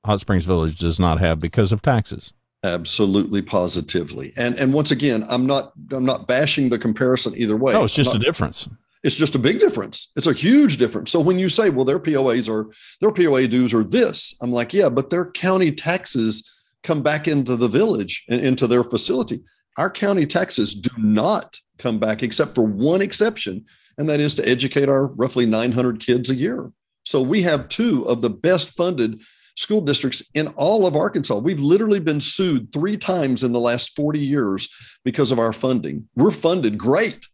Hot 0.05 0.21
Springs 0.21 0.45
Village 0.45 0.79
does 0.79 0.99
not 0.99 1.21
have 1.21 1.39
because 1.39 1.73
of 1.73 1.83
taxes. 1.83 2.33
Absolutely, 2.65 3.43
positively, 3.43 4.33
and 4.37 4.59
and 4.59 4.73
once 4.73 4.91
again, 4.91 5.25
I'm 5.29 5.47
not 5.47 5.73
I'm 5.93 6.05
not 6.05 6.27
bashing 6.27 6.69
the 6.69 6.79
comparison 6.79 7.35
either 7.37 7.57
way. 7.57 7.75
No, 7.75 7.85
it's 7.85 7.95
just 7.95 8.09
not, 8.09 8.17
a 8.17 8.19
difference. 8.19 8.69
It's 9.07 9.15
just 9.15 9.37
a 9.37 9.39
big 9.39 9.61
difference. 9.61 10.11
It's 10.17 10.27
a 10.27 10.33
huge 10.33 10.79
difference. 10.79 11.13
So 11.13 11.21
when 11.21 11.39
you 11.39 11.49
say, 11.49 11.71
well, 11.71 11.85
their 11.85 12.01
POAs 12.01 12.49
are 12.49 12.69
their 13.01 13.13
POA 13.13 13.47
dues 13.47 13.73
are 13.73 13.85
this, 13.85 14.37
I'm 14.43 14.51
like, 14.51 14.75
yeah, 14.75 14.89
but 14.89 15.11
their 15.11 15.31
county 15.31 15.71
taxes 15.71 16.51
come 16.83 17.03
back 17.03 17.29
into 17.29 17.55
the 17.55 17.69
village 17.69 18.25
and 18.29 18.41
into 18.41 18.67
their 18.67 18.83
facility. 18.83 19.45
Our 19.79 19.91
county 19.91 20.27
taxes 20.27 20.75
do 20.75 20.91
not 20.99 21.57
come 21.79 22.01
back, 22.01 22.25
except 22.25 22.57
for 22.57 22.65
one 22.65 23.01
exception, 23.01 23.67
and 23.97 24.09
that 24.09 24.19
is 24.19 24.35
to 24.37 24.49
educate 24.49 24.89
our 24.89 25.07
roughly 25.07 25.47
900 25.47 26.01
kids 26.01 26.29
a 26.29 26.35
year. 26.35 26.73
So 27.05 27.23
we 27.23 27.43
have 27.43 27.69
two 27.69 28.03
of 28.09 28.23
the 28.23 28.31
best 28.31 28.71
funded 28.71 29.23
school 29.55 29.83
districts 29.83 30.21
in 30.35 30.49
all 30.57 30.85
of 30.85 30.97
Arkansas. 30.97 31.39
We've 31.39 31.61
literally 31.61 32.01
been 32.01 32.21
sued 32.21 32.73
three 32.73 32.97
times 32.97 33.45
in 33.45 33.53
the 33.53 33.61
last 33.61 33.95
40 33.95 34.19
years 34.19 34.69
because 35.05 35.31
of 35.31 35.39
our 35.39 35.53
funding. 35.53 36.09
We're 36.17 36.33
funded 36.33 36.77
great 36.77 37.25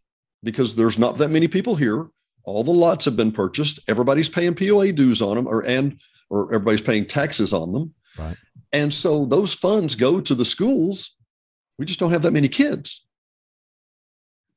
because 0.43 0.75
there's 0.75 0.99
not 0.99 1.17
that 1.17 1.29
many 1.29 1.47
people 1.47 1.75
here. 1.75 2.07
All 2.45 2.63
the 2.63 2.71
lots 2.71 3.05
have 3.05 3.15
been 3.15 3.31
purchased. 3.31 3.79
Everybody's 3.87 4.29
paying 4.29 4.53
POA 4.53 4.91
dues 4.91 5.21
on 5.21 5.35
them, 5.35 5.47
or 5.47 5.65
and 5.65 5.99
or 6.29 6.53
everybody's 6.53 6.81
paying 6.81 7.05
taxes 7.05 7.53
on 7.53 7.71
them. 7.71 7.93
Right. 8.17 8.35
And 8.71 8.93
so 8.93 9.25
those 9.25 9.53
funds 9.53 9.95
go 9.95 10.19
to 10.19 10.35
the 10.35 10.45
schools. 10.45 11.15
We 11.77 11.85
just 11.85 11.99
don't 11.99 12.11
have 12.11 12.23
that 12.23 12.31
many 12.31 12.47
kids. 12.47 13.05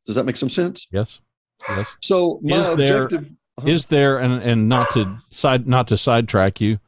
Does 0.05 0.14
that 0.16 0.25
make 0.25 0.37
some 0.37 0.49
sense? 0.49 0.87
Yes. 0.90 1.21
Yes. 1.69 1.87
So 2.02 2.40
my 2.43 2.57
is 2.57 2.66
objective. 2.66 3.23
There, 3.23 3.31
uh-huh. 3.59 3.69
Is 3.69 3.87
there 3.87 4.19
and 4.19 4.43
and 4.43 4.69
not 4.69 4.93
to 4.93 5.19
side 5.31 5.66
not 5.66 5.88
to 5.88 5.97
sidetrack 5.97 6.61
you, 6.61 6.78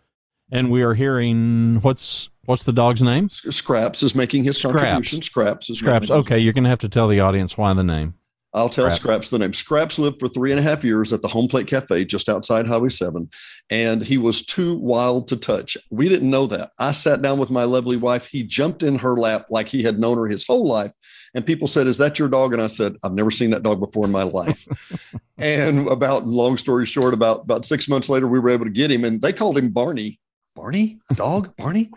and 0.50 0.70
we 0.70 0.82
are 0.82 0.94
hearing 0.94 1.80
what's 1.80 2.28
what's 2.44 2.62
the 2.62 2.72
dog's 2.72 3.02
name? 3.02 3.28
Scraps 3.30 4.02
is 4.02 4.14
making 4.14 4.44
his 4.44 4.56
Scraps. 4.56 4.80
contribution. 4.80 5.22
Scraps 5.22 5.70
is 5.70 5.78
Scraps. 5.78 6.10
Okay, 6.10 6.38
you're 6.38 6.52
going 6.52 6.64
to 6.64 6.70
have 6.70 6.78
to 6.80 6.88
tell 6.88 7.08
the 7.08 7.20
audience 7.20 7.56
why 7.56 7.72
the 7.72 7.84
name. 7.84 8.14
I'll 8.58 8.68
tell 8.68 8.86
Scraps. 8.86 8.96
Scraps 8.96 9.30
the 9.30 9.38
name. 9.38 9.54
Scraps 9.54 9.98
lived 9.98 10.18
for 10.18 10.28
three 10.28 10.50
and 10.50 10.58
a 10.58 10.62
half 10.62 10.84
years 10.84 11.12
at 11.12 11.22
the 11.22 11.28
Home 11.28 11.48
Plate 11.48 11.66
Cafe 11.66 12.04
just 12.04 12.28
outside 12.28 12.66
Highway 12.66 12.88
7, 12.88 13.30
and 13.70 14.02
he 14.02 14.18
was 14.18 14.44
too 14.44 14.76
wild 14.76 15.28
to 15.28 15.36
touch. 15.36 15.76
We 15.90 16.08
didn't 16.08 16.30
know 16.30 16.46
that. 16.48 16.72
I 16.78 16.92
sat 16.92 17.22
down 17.22 17.38
with 17.38 17.50
my 17.50 17.64
lovely 17.64 17.96
wife. 17.96 18.26
He 18.26 18.42
jumped 18.42 18.82
in 18.82 18.98
her 18.98 19.16
lap 19.16 19.46
like 19.48 19.68
he 19.68 19.82
had 19.82 19.98
known 19.98 20.18
her 20.18 20.26
his 20.26 20.44
whole 20.44 20.66
life. 20.66 20.92
And 21.34 21.46
people 21.46 21.66
said, 21.66 21.86
Is 21.86 21.98
that 21.98 22.18
your 22.18 22.28
dog? 22.28 22.52
And 22.52 22.60
I 22.60 22.66
said, 22.66 22.96
I've 23.04 23.12
never 23.12 23.30
seen 23.30 23.50
that 23.50 23.62
dog 23.62 23.80
before 23.80 24.06
in 24.06 24.12
my 24.12 24.24
life. 24.24 24.66
and 25.38 25.86
about, 25.88 26.26
long 26.26 26.56
story 26.56 26.86
short, 26.86 27.14
about, 27.14 27.42
about 27.42 27.64
six 27.64 27.88
months 27.88 28.08
later, 28.08 28.26
we 28.26 28.40
were 28.40 28.50
able 28.50 28.64
to 28.64 28.70
get 28.70 28.90
him, 28.90 29.04
and 29.04 29.22
they 29.22 29.32
called 29.32 29.56
him 29.56 29.70
Barney. 29.70 30.18
Barney? 30.56 30.98
A 31.10 31.14
dog? 31.14 31.54
Barney? 31.56 31.90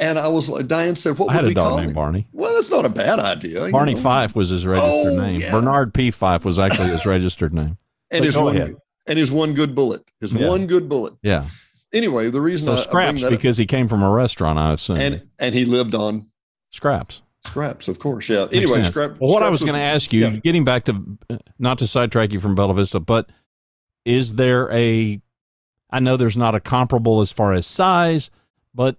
And 0.00 0.18
I 0.18 0.28
was 0.28 0.48
like, 0.48 0.66
Diane 0.66 0.96
said, 0.96 1.18
"What 1.18 1.30
I 1.30 1.36
would 1.36 1.48
we 1.48 1.54
call 1.54 1.76
him?" 1.76 1.92
Barney. 1.92 2.26
Well, 2.32 2.54
that's 2.54 2.70
not 2.70 2.86
a 2.86 2.88
bad 2.88 3.20
idea. 3.20 3.70
Barney 3.70 3.94
know? 3.94 4.00
Fife 4.00 4.34
was 4.34 4.48
his 4.48 4.66
registered 4.66 5.12
oh, 5.12 5.20
name. 5.20 5.40
Yeah. 5.40 5.52
Bernard 5.52 5.92
P. 5.92 6.10
Fife 6.10 6.44
was 6.44 6.58
actually 6.58 6.88
his 6.88 7.04
registered 7.04 7.52
name. 7.52 7.76
and 8.10 8.24
his 8.24 8.36
one, 8.38 8.56
ahead. 8.56 8.76
and 9.06 9.18
his 9.18 9.30
one 9.30 9.52
good 9.52 9.74
bullet. 9.74 10.02
His 10.18 10.32
yeah. 10.32 10.48
one 10.48 10.66
good 10.66 10.88
bullet. 10.88 11.14
Yeah. 11.22 11.46
anyway, 11.92 12.30
the 12.30 12.40
reason 12.40 12.68
So 12.68 12.74
I, 12.74 12.76
I 12.78 12.80
scraps 12.80 13.12
bring 13.12 13.22
that 13.22 13.32
up- 13.34 13.38
because 13.38 13.58
he 13.58 13.66
came 13.66 13.88
from 13.88 14.02
a 14.02 14.10
restaurant, 14.10 14.58
I 14.58 14.72
assume. 14.72 14.96
and 14.96 15.28
and 15.38 15.54
he 15.54 15.66
lived 15.66 15.94
on 15.94 16.28
scraps. 16.70 17.20
scraps, 17.44 17.86
of 17.86 17.98
course. 17.98 18.26
Yeah. 18.26 18.46
Anyway, 18.52 18.82
scrap. 18.84 19.20
Well, 19.20 19.30
what 19.30 19.42
I 19.42 19.50
was 19.50 19.60
going 19.60 19.74
to 19.74 19.80
ask 19.80 20.14
you, 20.14 20.20
yeah. 20.22 20.36
getting 20.36 20.64
back 20.64 20.86
to 20.86 21.18
not 21.58 21.78
to 21.78 21.86
sidetrack 21.86 22.32
you 22.32 22.40
from 22.40 22.54
Bella 22.54 22.72
Vista, 22.72 23.00
but 23.00 23.28
is 24.06 24.36
there 24.36 24.72
a? 24.72 25.20
I 25.90 26.00
know 26.00 26.16
there's 26.16 26.38
not 26.38 26.54
a 26.54 26.60
comparable 26.60 27.20
as 27.20 27.32
far 27.32 27.52
as 27.52 27.66
size, 27.66 28.30
but 28.74 28.96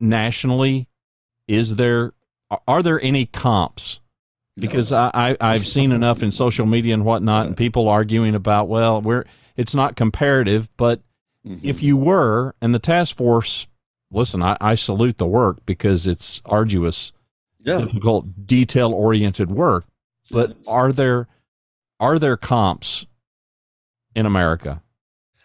nationally, 0.00 0.88
is 1.46 1.76
there? 1.76 2.12
Are 2.66 2.82
there 2.82 3.00
any 3.00 3.26
comps? 3.26 4.00
Because 4.56 4.92
I, 4.92 5.10
I 5.14 5.36
I've 5.40 5.66
seen 5.66 5.92
enough 5.92 6.22
in 6.22 6.32
social 6.32 6.66
media 6.66 6.94
and 6.94 7.04
whatnot, 7.04 7.46
and 7.46 7.56
people 7.56 7.88
arguing 7.88 8.34
about 8.34 8.68
well, 8.68 9.00
we're 9.00 9.24
it's 9.56 9.74
not 9.74 9.96
comparative, 9.96 10.68
but 10.76 11.00
Mhm. 11.46 11.60
if 11.62 11.82
you 11.82 11.96
were, 11.96 12.54
and 12.60 12.74
the 12.74 12.78
task 12.78 13.16
force, 13.16 13.66
listen, 14.10 14.42
I, 14.42 14.58
I 14.60 14.74
salute 14.74 15.16
the 15.16 15.26
work 15.26 15.64
because 15.64 16.06
it's 16.06 16.42
arduous 16.44 17.12
yeah, 17.62 17.78
difficult 17.78 18.46
detail 18.46 18.92
oriented 18.92 19.50
work 19.50 19.84
but 20.30 20.56
are 20.66 20.92
there 20.92 21.28
are 21.98 22.18
there 22.18 22.36
comps 22.38 23.04
in 24.14 24.24
america 24.24 24.82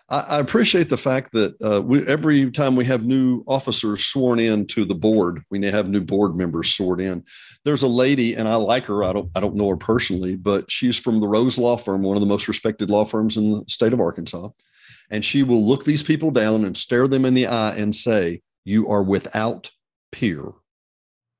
I, 0.07 0.37
appreciate 0.39 0.89
the 0.89 0.97
fact 0.97 1.31
that 1.31 1.55
uh, 1.63 1.81
we, 1.81 2.05
every 2.05 2.51
time 2.51 2.75
we 2.75 2.85
have 2.85 3.05
new 3.05 3.43
officers 3.47 4.05
sworn 4.05 4.39
in 4.39 4.67
to 4.67 4.85
the 4.85 4.93
board, 4.93 5.43
we 5.49 5.63
have 5.65 5.89
new 5.89 6.01
board 6.01 6.35
members 6.35 6.69
sworn 6.75 6.99
in. 6.99 7.23
There's 7.63 7.81
a 7.81 7.87
lady, 7.87 8.35
and 8.35 8.47
I 8.47 8.53
like 8.55 8.85
her. 8.85 9.03
I 9.03 9.13
don't 9.13 9.31
I 9.35 9.39
don't 9.39 9.55
know 9.55 9.69
her 9.69 9.77
personally, 9.77 10.35
but 10.35 10.69
she's 10.69 10.99
from 10.99 11.21
the 11.21 11.27
Rose 11.27 11.57
Law 11.57 11.75
Firm, 11.75 12.03
one 12.03 12.15
of 12.15 12.21
the 12.21 12.27
most 12.27 12.47
respected 12.47 12.91
law 12.91 13.03
firms 13.03 13.35
in 13.35 13.51
the 13.51 13.65
state 13.67 13.93
of 13.93 13.99
Arkansas. 13.99 14.49
And 15.09 15.25
she 15.25 15.41
will 15.41 15.65
look 15.65 15.85
these 15.85 16.03
people 16.03 16.29
down 16.29 16.65
and 16.65 16.77
stare 16.77 17.07
them 17.07 17.25
in 17.25 17.33
the 17.33 17.47
eye 17.47 17.75
and 17.75 17.95
say, 17.95 18.41
"You 18.63 18.87
are 18.87 19.03
without 19.03 19.71
peer." 20.11 20.51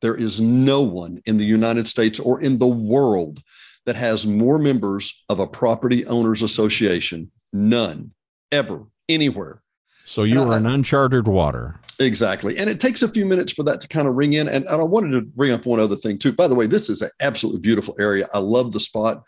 There 0.02 0.16
is 0.16 0.42
no 0.42 0.82
one 0.82 1.22
in 1.28 1.38
the 1.38 1.46
United 1.46 1.88
States 1.88 2.20
or 2.20 2.42
in 2.42 2.58
the 2.58 2.68
world 2.68 3.44
that 3.86 3.96
has 3.96 4.26
more 4.26 4.58
members 4.58 5.24
of 5.30 5.40
a 5.40 5.48
property 5.48 6.04
owners 6.08 6.42
association. 6.42 7.32
None 7.54 8.15
ever 8.52 8.86
anywhere. 9.10 9.62
so 10.06 10.24
you 10.24 10.40
And 10.42 10.50
are 10.52 10.54
I- 10.54 10.58
in 10.58 10.66
uncharted 10.66 11.28
water 11.28 11.80
Exactly. 11.98 12.58
And 12.58 12.70
it 12.70 12.82
takes 12.82 13.02
a 13.02 13.08
few 13.08 13.26
minutes 13.26 13.54
for 13.54 13.64
that 13.64 13.80
to 13.80 13.88
kind 13.88 14.06
of 14.06 14.16
ring 14.16 14.34
in. 14.34 14.50
And, 14.50 14.66
and 14.66 14.82
I 14.82 14.84
wanted 14.84 15.12
to 15.12 15.22
bring 15.22 15.54
up 15.54 15.66
one 15.66 15.80
other 15.80 15.96
thing 15.96 16.20
too. 16.20 16.34
By 16.34 16.46
the 16.50 16.54
way, 16.56 16.66
this 16.68 16.90
is 16.90 17.02
an 17.02 17.10
absolutely 17.22 17.62
beautiful 17.62 17.96
area. 18.02 18.28
I 18.34 18.40
love 18.40 18.74
the 18.74 18.82
spot. 18.82 19.24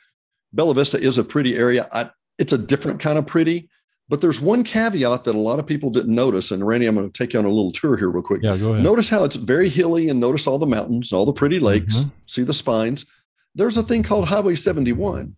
Bella 0.52 0.74
Vista 0.74 0.98
is 1.00 1.18
a 1.18 1.24
pretty 1.24 1.56
area. 1.56 1.88
I, 1.94 2.10
it's 2.38 2.52
a 2.52 2.58
different 2.58 3.00
kind 3.00 3.18
of 3.18 3.26
pretty, 3.26 3.70
but 4.10 4.20
there's 4.20 4.42
one 4.42 4.66
caveat 4.66 5.24
that 5.24 5.34
a 5.34 5.40
lot 5.40 5.60
of 5.60 5.66
people 5.66 5.90
didn't 5.92 6.14
notice. 6.14 6.52
And 6.52 6.68
Randy, 6.68 6.88
I'm 6.88 6.96
going 6.96 7.10
to 7.10 7.18
take 7.18 7.32
you 7.32 7.40
on 7.40 7.46
a 7.46 7.50
little 7.50 7.72
tour 7.72 7.96
here 7.96 8.10
real 8.10 8.22
quick. 8.22 8.42
yeah 8.44 8.58
go 8.58 8.74
ahead 8.74 8.84
Notice 8.84 9.08
how 9.08 9.24
it's 9.24 9.38
very 9.38 9.70
hilly 9.70 10.10
and 10.10 10.20
notice 10.20 10.46
all 10.46 10.60
the 10.60 10.68
mountains, 10.68 11.14
all 11.14 11.26
the 11.26 11.32
pretty 11.32 11.62
lakes, 11.62 12.00
Mhm. 12.00 12.12
see 12.26 12.44
the 12.44 12.54
spines. 12.54 13.06
There's 13.56 13.78
a 13.78 13.84
thing 13.84 14.04
called 14.04 14.28
Highway 14.28 14.56
71. 14.56 15.38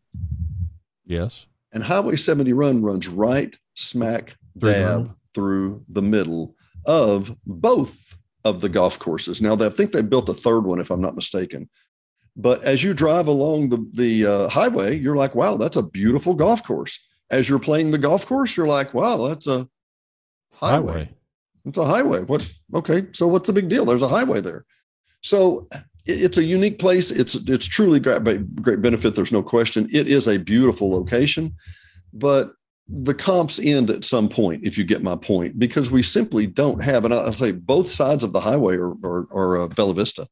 yes 1.05 1.45
And 1.71 1.83
Highway 1.83 2.15
70 2.15 2.53
Run 2.53 2.81
runs 2.81 3.07
right 3.07 3.55
smack 3.75 4.35
dab 4.57 5.15
through 5.33 5.83
the 5.87 6.01
middle 6.01 6.55
of 6.85 7.35
both 7.45 8.15
of 8.43 8.61
the 8.61 8.69
golf 8.69 8.97
courses. 8.97 9.41
Now, 9.41 9.55
they, 9.55 9.67
I 9.67 9.69
think 9.69 9.91
they 9.91 10.01
built 10.01 10.29
a 10.29 10.33
third 10.33 10.61
one, 10.61 10.79
if 10.79 10.89
I'm 10.89 11.01
not 11.01 11.15
mistaken. 11.15 11.69
But 12.35 12.63
as 12.63 12.83
you 12.83 12.93
drive 12.93 13.27
along 13.27 13.69
the, 13.69 13.89
the 13.93 14.25
uh, 14.25 14.49
highway, 14.49 14.97
you're 14.97 15.15
like, 15.15 15.35
wow, 15.35 15.57
that's 15.57 15.75
a 15.75 15.83
beautiful 15.83 16.33
golf 16.33 16.63
course. 16.63 16.97
As 17.29 17.47
you're 17.47 17.59
playing 17.59 17.91
the 17.91 17.97
golf 17.97 18.25
course, 18.25 18.55
you're 18.55 18.67
like, 18.67 18.93
wow, 18.93 19.27
that's 19.27 19.45
a 19.45 19.67
highway. 20.53 20.91
highway 20.91 21.09
It's 21.65 21.77
a 21.77 21.85
highway. 21.85 22.21
What? 22.21 22.51
Okay, 22.73 23.07
so 23.11 23.27
what's 23.27 23.47
the 23.47 23.53
big 23.53 23.69
deal? 23.69 23.85
There's 23.85 24.01
a 24.01 24.07
highway 24.07 24.41
there. 24.41 24.65
So 25.21 25.67
it's 26.09 26.37
a 26.37 26.43
unique 26.43 26.79
place. 26.79 27.11
It's 27.11 27.35
it's 27.35 27.65
truly 27.65 27.99
great 27.99 28.23
great 28.61 28.81
benefit. 28.81 29.15
There's 29.15 29.31
no 29.31 29.43
question. 29.43 29.87
It 29.91 30.07
is 30.07 30.27
a 30.27 30.37
beautiful 30.37 30.91
location, 30.91 31.55
but 32.13 32.51
the 32.87 33.13
comps 33.13 33.59
end 33.59 33.89
at 33.89 34.03
some 34.03 34.27
point. 34.27 34.65
If 34.65 34.77
you 34.77 34.83
get 34.83 35.03
my 35.03 35.15
point, 35.15 35.59
because 35.59 35.91
we 35.91 36.01
simply 36.01 36.47
don't 36.47 36.83
have, 36.83 37.05
and 37.05 37.13
I'll 37.13 37.31
say 37.31 37.51
both 37.51 37.91
sides 37.91 38.23
of 38.23 38.33
the 38.33 38.41
highway 38.41 38.77
are 38.77 38.93
are, 39.03 39.27
are 39.31 39.57
uh, 39.57 39.67
Bella 39.67 39.93
Vista, 39.93 40.27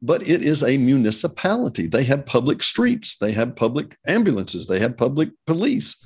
but 0.00 0.22
it 0.28 0.42
is 0.42 0.62
a 0.62 0.76
municipality. 0.76 1.86
They 1.86 2.04
have 2.04 2.26
public 2.26 2.62
streets. 2.62 3.16
They 3.16 3.32
have 3.32 3.56
public 3.56 3.96
ambulances. 4.06 4.66
They 4.66 4.78
have 4.78 4.96
public 4.96 5.30
police. 5.46 5.96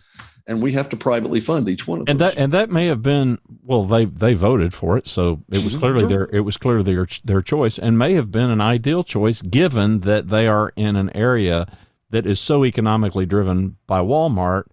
And 0.49 0.63
we 0.63 0.73
have 0.73 0.89
to 0.91 0.97
privately 0.97 1.41
fund 1.41 1.69
each 1.69 1.89
one 1.89 2.01
of 2.01 2.05
and 2.09 2.21
those. 2.21 2.35
that 2.35 2.41
and 2.41 2.53
that 2.53 2.71
may 2.71 2.87
have 2.87 3.03
been 3.03 3.39
well 3.63 3.85
they 3.85 4.05
they 4.05 4.35
voted 4.35 4.73
for 4.73 4.97
it 4.97 5.09
so 5.09 5.43
it 5.51 5.65
was 5.65 5.75
Mhm. 5.75 5.79
clearly 5.81 5.99
Sure. 6.01 6.09
their 6.09 6.25
it 6.33 6.41
was 6.41 6.57
clearly 6.57 6.85
their 6.95 7.07
their 7.25 7.43
choice 7.43 7.79
and 7.81 7.99
may 7.99 8.15
have 8.15 8.31
been 8.31 8.49
an 8.51 8.61
ideal 8.61 9.03
choice 9.03 9.43
given 9.43 10.01
that 10.01 10.29
they 10.29 10.47
are 10.47 10.73
in 10.77 10.95
an 10.95 11.11
area 11.17 11.67
that 12.11 12.27
is 12.27 12.39
so 12.39 12.65
economically 12.65 13.27
driven 13.27 13.77
by 13.89 13.99
Walmart 14.01 14.65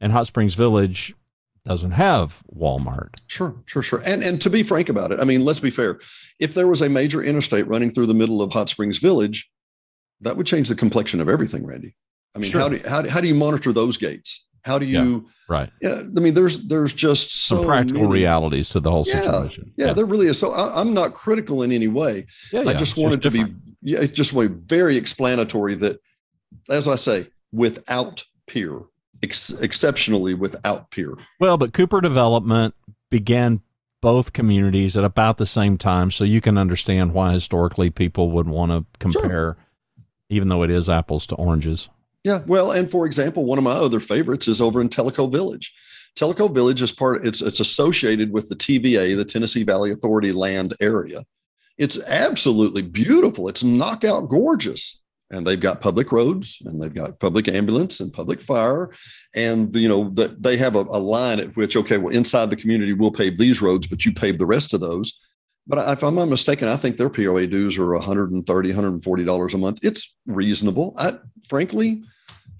and 0.00 0.10
Hot 0.12 0.26
Springs 0.26 0.54
Village 0.54 1.14
doesn't 1.64 1.92
have 1.92 2.42
Walmart 2.52 3.14
Sure, 3.28 3.54
sure, 3.66 3.82
sure. 3.82 4.02
And 4.04 4.24
and 4.24 4.42
to 4.42 4.50
be 4.50 4.64
frank 4.64 4.88
about 4.88 5.12
it, 5.12 5.20
I 5.20 5.24
mean, 5.24 5.44
let's 5.44 5.60
be 5.60 5.70
fair. 5.70 6.00
If 6.40 6.54
there 6.54 6.66
was 6.66 6.80
a 6.80 6.88
major 6.88 7.22
interstate 7.22 7.68
running 7.68 7.90
through 7.90 8.06
the 8.06 8.14
middle 8.14 8.42
of 8.42 8.52
Hot 8.52 8.68
Springs 8.68 8.98
Village, 8.98 9.48
that 10.22 10.36
would 10.36 10.46
change 10.46 10.68
the 10.68 10.74
complexion 10.74 11.20
of 11.20 11.28
everything, 11.28 11.64
Randy. 11.64 11.94
I 12.34 12.40
mean, 12.40 12.50
Sure. 12.50 12.60
how 12.62 12.68
do 12.70 12.78
how, 12.88 13.02
do- 13.02 13.08
how 13.10 13.20
do 13.20 13.28
you 13.28 13.34
monitor 13.36 13.72
those 13.72 13.96
gates? 13.96 14.44
How 14.64 14.78
do 14.78 14.86
you? 14.86 15.26
right 15.48 15.70
Yeah, 15.82 16.00
I 16.16 16.20
mean, 16.20 16.34
there's 16.34 16.66
there's 16.68 16.92
just 16.92 17.44
so 17.46 17.56
some 17.56 17.66
practical 17.66 18.02
many- 18.02 18.12
realities 18.14 18.68
to 18.70 18.80
the 18.80 18.90
whole 18.90 19.04
Yeah, 19.06 19.20
situation 19.20 19.72
Yeah, 19.76 19.92
there 19.92 20.04
really 20.06 20.26
is. 20.26 20.38
So 20.38 20.52
I, 20.52 20.80
I'm 20.80 20.92
not 20.94 21.14
critical 21.14 21.62
in 21.62 21.72
any 21.72 21.88
way. 21.88 22.26
Yeah, 22.52 22.60
I 22.60 22.72
yeah, 22.72 22.78
just 22.78 22.96
wanted 22.96 23.22
to 23.22 23.30
be, 23.30 23.44
yeah, 23.82 23.98
it's 24.00 24.12
just 24.12 24.32
way 24.32 24.46
very 24.46 24.96
explanatory 24.96 25.74
that, 25.76 25.98
as 26.70 26.86
I 26.86 26.96
say, 26.96 27.26
without 27.52 28.24
peer, 28.46 28.80
ex- 29.22 29.50
exceptionally 29.60 30.34
without 30.34 30.90
peer. 30.90 31.14
Well, 31.40 31.56
but 31.58 31.72
Cooper 31.72 32.00
Development 32.00 32.74
began 33.10 33.60
both 34.02 34.32
communities 34.32 34.96
at 34.96 35.04
about 35.04 35.36
the 35.36 35.46
same 35.46 35.76
time, 35.76 36.10
so 36.10 36.24
you 36.24 36.40
can 36.40 36.56
understand 36.56 37.12
why 37.12 37.32
historically 37.32 37.90
people 37.90 38.30
would 38.30 38.48
want 38.48 38.72
to 38.72 38.84
compare, 38.98 39.56
even 40.28 40.48
though 40.48 40.62
it 40.62 40.70
is 40.70 40.88
apples 40.88 41.26
to 41.26 41.34
oranges. 41.34 41.88
Yeah, 42.24 42.40
well, 42.46 42.72
and 42.72 42.90
for 42.90 43.06
example, 43.06 43.46
one 43.46 43.58
of 43.58 43.64
my 43.64 43.72
other 43.72 44.00
favorites 44.00 44.46
is 44.46 44.60
over 44.60 44.80
in 44.80 44.88
Tellico 44.88 45.30
Village. 45.30 45.72
Tellico 46.16 46.52
Village 46.52 46.82
is 46.82 46.92
part. 46.92 47.24
It's 47.24 47.40
it's 47.40 47.60
associated 47.60 48.32
with 48.32 48.48
the 48.48 48.56
TVA, 48.56 49.16
the 49.16 49.24
Tennessee 49.24 49.62
Valley 49.62 49.90
Authority 49.90 50.32
land 50.32 50.74
area. 50.80 51.24
It's 51.78 52.02
absolutely 52.08 52.82
beautiful. 52.82 53.48
It's 53.48 53.64
knockout 53.64 54.28
gorgeous, 54.28 55.00
and 55.30 55.46
they've 55.46 55.58
got 55.58 55.80
public 55.80 56.12
roads, 56.12 56.60
and 56.66 56.80
they've 56.82 56.92
got 56.92 57.20
public 57.20 57.48
ambulance 57.48 58.00
and 58.00 58.12
public 58.12 58.42
fire, 58.42 58.90
and 59.34 59.74
you 59.74 59.88
know 59.88 60.10
the, 60.10 60.36
they 60.38 60.58
have 60.58 60.76
a, 60.76 60.80
a 60.80 61.00
line 61.00 61.40
at 61.40 61.56
which 61.56 61.76
okay, 61.76 61.96
well, 61.96 62.14
inside 62.14 62.50
the 62.50 62.56
community 62.56 62.92
we'll 62.92 63.10
pave 63.10 63.38
these 63.38 63.62
roads, 63.62 63.86
but 63.86 64.04
you 64.04 64.12
pave 64.12 64.36
the 64.36 64.46
rest 64.46 64.74
of 64.74 64.80
those. 64.80 65.20
But 65.70 65.88
if 65.88 66.02
I'm 66.02 66.16
not 66.16 66.28
mistaken, 66.28 66.66
I 66.66 66.76
think 66.76 66.96
their 66.96 67.08
POA 67.08 67.46
dues 67.46 67.78
are 67.78 67.92
130, 67.92 68.68
140 68.68 69.24
dollars 69.24 69.54
a 69.54 69.58
month. 69.58 69.78
It's 69.84 70.12
reasonable. 70.26 70.94
I 70.98 71.12
frankly, 71.48 72.02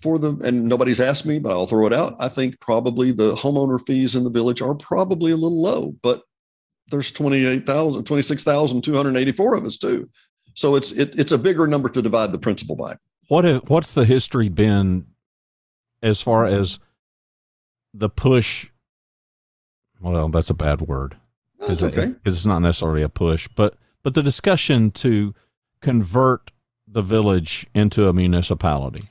for 0.01 0.21
the 0.21 0.37
and 0.45 0.69
nobody's 0.69 1.01
asked 1.01 1.27
me, 1.27 1.41
but 1.41 1.51
I'll 1.51 1.67
throw 1.67 1.87
it 1.87 1.93
out. 1.93 2.15
I 2.21 2.29
think 2.29 2.61
probably 2.61 3.11
the 3.11 3.35
homeowner 3.35 3.85
fees 3.85 4.15
in 4.15 4.23
the 4.23 4.31
village 4.31 4.63
are 4.63 4.77
probably 4.77 5.33
a 5.33 5.37
little 5.37 5.61
low, 5.61 5.97
but 6.03 6.23
there's 6.93 7.11
28,000, 7.11 8.05
26,284 8.05 9.55
of 9.55 9.65
us 9.65 9.77
too. 9.77 10.09
So 10.55 10.77
it's 10.77 10.93
it, 10.93 11.19
it's 11.19 11.33
a 11.33 11.39
bigger 11.39 11.67
number 11.67 11.89
to 11.89 12.03
divide 12.03 12.31
the 12.31 12.39
principal 12.39 12.77
by. 12.77 12.95
What 13.27 13.45
if, 13.45 13.69
what's 13.69 13.93
the 13.93 14.05
history 14.05 14.49
been 14.49 15.07
as 16.01 16.21
far 16.21 16.47
as 16.47 16.79
the 17.93 18.09
push? 18.09 18.69
Well, 20.01 20.29
that's 20.29 20.51
a 20.51 20.55
bad 20.55 20.83
word. 20.83 21.17
That's 21.61 21.83
okay. 21.83 22.07
because 22.07 22.37
it's 22.37 22.47
not 22.47 22.61
necessarily 22.61 23.03
a 23.03 23.09
push, 23.09 23.49
but 23.55 23.77
but 24.03 24.15
the 24.15 24.23
discussion 24.23 24.91
to 24.93 25.35
convert 25.81 26.51
the 26.89 27.03
village 27.03 27.67
into 27.75 28.09
a 28.09 28.13
municipality 28.13 29.05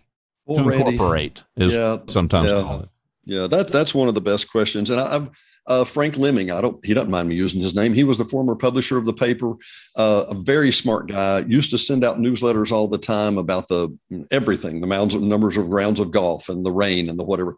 Well, 0.45 0.63
to 0.63 0.69
incorporate 0.69 1.43
is 1.55 1.73
yeah, 1.73 1.97
sometimes 2.07 2.51
yeah. 2.51 2.61
called 2.61 2.83
it. 2.83 2.89
Yeah, 3.25 3.47
that's 3.47 3.71
that's 3.71 3.93
one 3.93 4.07
of 4.07 4.15
the 4.15 4.21
best 4.21 4.51
questions. 4.51 4.89
And 4.89 4.99
I, 4.99 5.15
I've 5.15 5.29
uh, 5.69 5.83
Frank 5.83 6.17
Lemming. 6.17 6.49
I 6.51 6.61
don't. 6.61 6.83
He 6.83 6.95
doesn't 6.95 7.11
mind 7.11 7.29
me 7.29 7.35
using 7.35 7.61
his 7.61 7.75
name. 7.75 7.93
He 7.93 8.03
was 8.03 8.17
the 8.17 8.25
former 8.25 8.55
publisher 8.55 8.97
of 8.97 9.05
the 9.05 9.13
paper. 9.13 9.53
Uh, 9.95 10.25
a 10.29 10.33
very 10.33 10.71
smart 10.71 11.07
guy. 11.07 11.39
Used 11.47 11.69
to 11.69 11.77
send 11.77 12.03
out 12.03 12.17
newsletters 12.17 12.71
all 12.71 12.87
the 12.87 12.97
time 12.97 13.37
about 13.37 13.67
the 13.67 13.95
everything, 14.31 14.81
the 14.81 14.87
mounds, 14.87 15.15
numbers 15.15 15.57
of 15.57 15.69
rounds 15.69 15.99
of 15.99 16.09
golf, 16.11 16.49
and 16.49 16.65
the 16.65 16.71
rain, 16.71 17.07
and 17.07 17.19
the 17.19 17.23
whatever. 17.23 17.55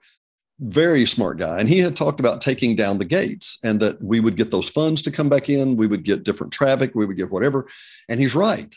Very 0.62 1.08
smart 1.08 1.39
guy. 1.39 1.60
And 1.60 1.68
he 1.68 1.80
had 1.80 1.96
talked 1.96 2.20
about 2.20 2.39
taking 2.39 2.75
down 2.75 3.00
the 3.00 3.06
gates, 3.06 3.58
and 3.63 3.80
that 3.80 4.01
we 4.01 4.20
would 4.20 4.38
get 4.38 4.51
those 4.51 4.70
funds 4.70 5.01
to 5.01 5.12
come 5.12 5.27
back 5.27 5.50
in. 5.50 5.75
We 5.75 5.88
would 5.88 6.03
get 6.03 6.24
different 6.24 6.53
traffic. 6.53 6.94
We 6.94 7.06
would 7.06 7.18
get 7.18 7.32
whatever. 7.32 7.68
And 8.08 8.20
he's 8.20 8.36
right, 8.36 8.74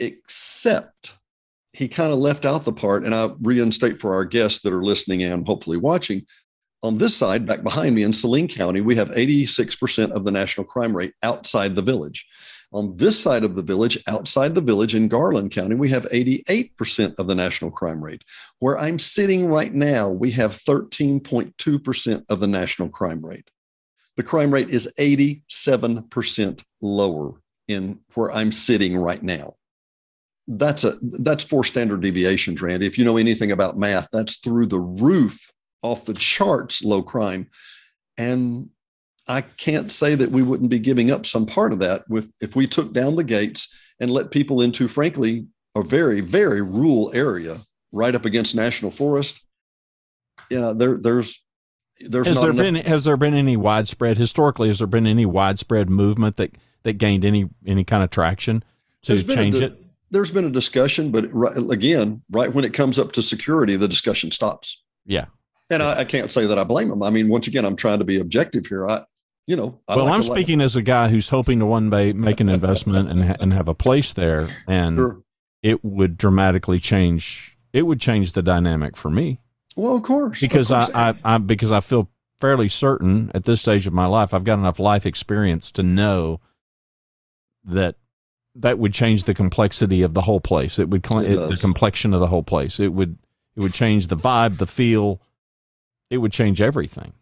except 0.00 1.12
he 1.74 1.86
kind 1.86 2.10
of 2.10 2.18
left 2.18 2.46
out 2.46 2.64
the 2.64 2.72
part, 2.72 3.04
and 3.04 3.14
I 3.14 3.28
reinstate 3.42 4.00
for 4.00 4.14
our 4.14 4.24
guests 4.24 4.60
that 4.60 4.72
are 4.72 4.82
listening 4.82 5.22
and 5.22 5.46
hopefully 5.46 5.76
watching. 5.76 6.24
On 6.82 6.96
this 6.96 7.14
side, 7.14 7.46
back 7.46 7.62
behind 7.62 7.94
me 7.94 8.02
in 8.02 8.14
Saline 8.14 8.48
County, 8.48 8.80
we 8.80 8.94
have 8.96 9.08
86% 9.10 10.12
of 10.12 10.24
the 10.24 10.30
national 10.30 10.66
crime 10.66 10.96
rate 10.96 11.12
outside 11.22 11.74
the 11.74 11.82
village. 11.82 12.26
On 12.76 12.94
this 12.94 13.18
side 13.18 13.42
of 13.42 13.56
the 13.56 13.62
village, 13.62 13.96
outside 14.06 14.54
the 14.54 14.60
village 14.60 14.94
in 14.94 15.08
Garland 15.08 15.50
County, 15.50 15.74
we 15.74 15.88
have 15.88 16.04
88% 16.12 17.18
of 17.18 17.26
the 17.26 17.34
national 17.34 17.70
crime 17.70 18.04
rate. 18.04 18.22
Where 18.58 18.78
I'm 18.78 18.98
sitting 18.98 19.46
right 19.46 19.72
now, 19.72 20.10
we 20.10 20.30
have 20.32 20.52
13.2% 20.52 22.24
of 22.28 22.40
the 22.40 22.46
national 22.46 22.90
crime 22.90 23.24
rate. 23.24 23.50
The 24.18 24.22
crime 24.22 24.50
rate 24.50 24.68
is 24.68 24.92
87% 24.98 26.62
lower 26.82 27.40
in 27.66 28.00
where 28.12 28.30
I'm 28.30 28.52
sitting 28.52 28.98
right 28.98 29.22
now. 29.22 29.54
That's 30.46 30.84
a 30.84 30.92
that's 31.00 31.44
four 31.44 31.64
standard 31.64 32.02
deviations, 32.02 32.60
Randy. 32.60 32.86
If 32.86 32.98
you 32.98 33.06
know 33.06 33.16
anything 33.16 33.52
about 33.52 33.78
math, 33.78 34.08
that's 34.12 34.36
through 34.36 34.66
the 34.66 34.80
roof, 34.80 35.50
off 35.80 36.04
the 36.04 36.12
charts, 36.12 36.84
low 36.84 37.02
crime. 37.02 37.48
And 38.18 38.68
I 39.28 39.40
can't 39.40 39.90
say 39.90 40.14
that 40.14 40.30
we 40.30 40.42
wouldn't 40.42 40.70
be 40.70 40.78
giving 40.78 41.10
up 41.10 41.26
some 41.26 41.46
part 41.46 41.72
of 41.72 41.80
that 41.80 42.08
with 42.08 42.32
if 42.40 42.54
we 42.54 42.66
took 42.66 42.92
down 42.92 43.16
the 43.16 43.24
gates 43.24 43.72
and 44.00 44.10
let 44.10 44.30
people 44.30 44.60
into, 44.60 44.88
frankly, 44.88 45.46
a 45.74 45.82
very, 45.82 46.20
very 46.20 46.62
rural 46.62 47.10
area 47.14 47.56
right 47.92 48.14
up 48.14 48.24
against 48.24 48.54
national 48.54 48.90
forest. 48.90 49.42
You 50.50 50.60
know, 50.60 50.74
there 50.74 50.96
there's 50.96 51.42
there's 52.00 52.26
has 52.28 52.34
not 52.36 52.42
there 52.42 52.50
enough- 52.50 52.64
been 52.64 52.74
has 52.92 53.04
there 53.04 53.16
been 53.16 53.34
any 53.34 53.56
widespread 53.56 54.18
historically 54.18 54.68
has 54.68 54.78
there 54.78 54.86
been 54.86 55.06
any 55.06 55.26
widespread 55.26 55.88
movement 55.90 56.36
that 56.36 56.56
that 56.84 56.94
gained 56.98 57.24
any 57.24 57.48
any 57.66 57.84
kind 57.84 58.04
of 58.04 58.10
traction 58.10 58.60
to 59.02 59.12
There's 59.12 59.22
been 59.22 59.38
a 59.38 59.42
change 59.42 59.54
di- 59.56 59.64
it? 59.64 59.82
there's 60.10 60.30
been 60.30 60.44
a 60.44 60.50
discussion, 60.50 61.10
but 61.10 61.32
right, 61.32 61.56
again, 61.70 62.22
right 62.30 62.52
when 62.52 62.64
it 62.64 62.72
comes 62.74 62.98
up 62.98 63.10
to 63.12 63.22
security, 63.22 63.74
the 63.76 63.88
discussion 63.88 64.30
stops. 64.30 64.82
Yeah. 65.04 65.24
And 65.68 65.82
I, 65.82 66.00
I 66.00 66.04
can't 66.04 66.30
say 66.30 66.46
that 66.46 66.58
I 66.60 66.64
blame 66.64 66.90
them. 66.90 67.02
I 67.02 67.10
mean, 67.10 67.28
once 67.28 67.48
again, 67.48 67.64
I'm 67.64 67.74
trying 67.74 67.98
to 67.98 68.04
be 68.04 68.20
objective 68.20 68.66
here. 68.66 68.86
I, 68.86 69.02
you 69.46 69.56
know, 69.56 69.78
I 69.88 69.96
well, 69.96 70.06
like 70.06 70.14
I'm 70.14 70.22
speaking 70.30 70.60
as 70.60 70.74
a 70.76 70.82
guy 70.82 71.08
who's 71.08 71.28
hoping 71.28 71.58
to 71.60 71.66
one 71.66 71.90
day 71.90 72.12
make 72.12 72.40
an 72.40 72.48
investment 72.48 73.08
and 73.10 73.24
ha- 73.24 73.36
and 73.40 73.52
have 73.52 73.68
a 73.68 73.74
place 73.74 74.12
there, 74.12 74.48
and 74.66 74.96
Sure. 74.96 75.22
it 75.62 75.84
would 75.84 76.16
dramatically 76.18 76.80
change. 76.80 77.56
It 77.72 77.82
would 77.82 78.00
change 78.00 78.32
the 78.32 78.42
dynamic 78.42 78.96
for 78.96 79.10
me 79.10 79.38
Well, 79.76 79.96
of 79.96 80.02
course, 80.02 80.38
of 80.38 80.48
because 80.48 80.68
course. 80.68 80.90
I, 80.94 81.10
I, 81.10 81.14
I 81.34 81.38
because 81.38 81.70
I 81.72 81.80
feel 81.80 82.08
fairly 82.40 82.68
certain 82.68 83.30
at 83.34 83.44
this 83.44 83.60
stage 83.62 83.86
of 83.86 83.92
my 83.92 84.06
life 84.06 84.32
I've 84.34 84.44
got 84.44 84.58
enough 84.58 84.78
life 84.78 85.04
experience 85.06 85.70
to 85.72 85.82
know 85.82 86.40
that 87.64 87.96
that 88.54 88.78
would 88.78 88.94
change 88.94 89.24
the 89.24 89.34
complexity 89.34 90.02
of 90.02 90.14
the 90.14 90.22
whole 90.22 90.40
place. 90.40 90.78
It 90.78 90.88
would 90.88 91.06
cl- 91.06 91.20
It 91.20 91.32
it- 91.32 91.50
the 91.50 91.56
complexion 91.56 92.14
of 92.14 92.20
the 92.20 92.26
whole 92.28 92.42
place. 92.42 92.80
It 92.80 92.92
would 92.94 93.18
it 93.54 93.60
would 93.60 93.74
change 93.74 94.06
the 94.08 94.16
vibe, 94.16 94.58
the 94.58 94.66
feel. 94.66 95.20
It 96.10 96.18
would 96.18 96.32
change 96.32 96.60
everything. 96.62 97.12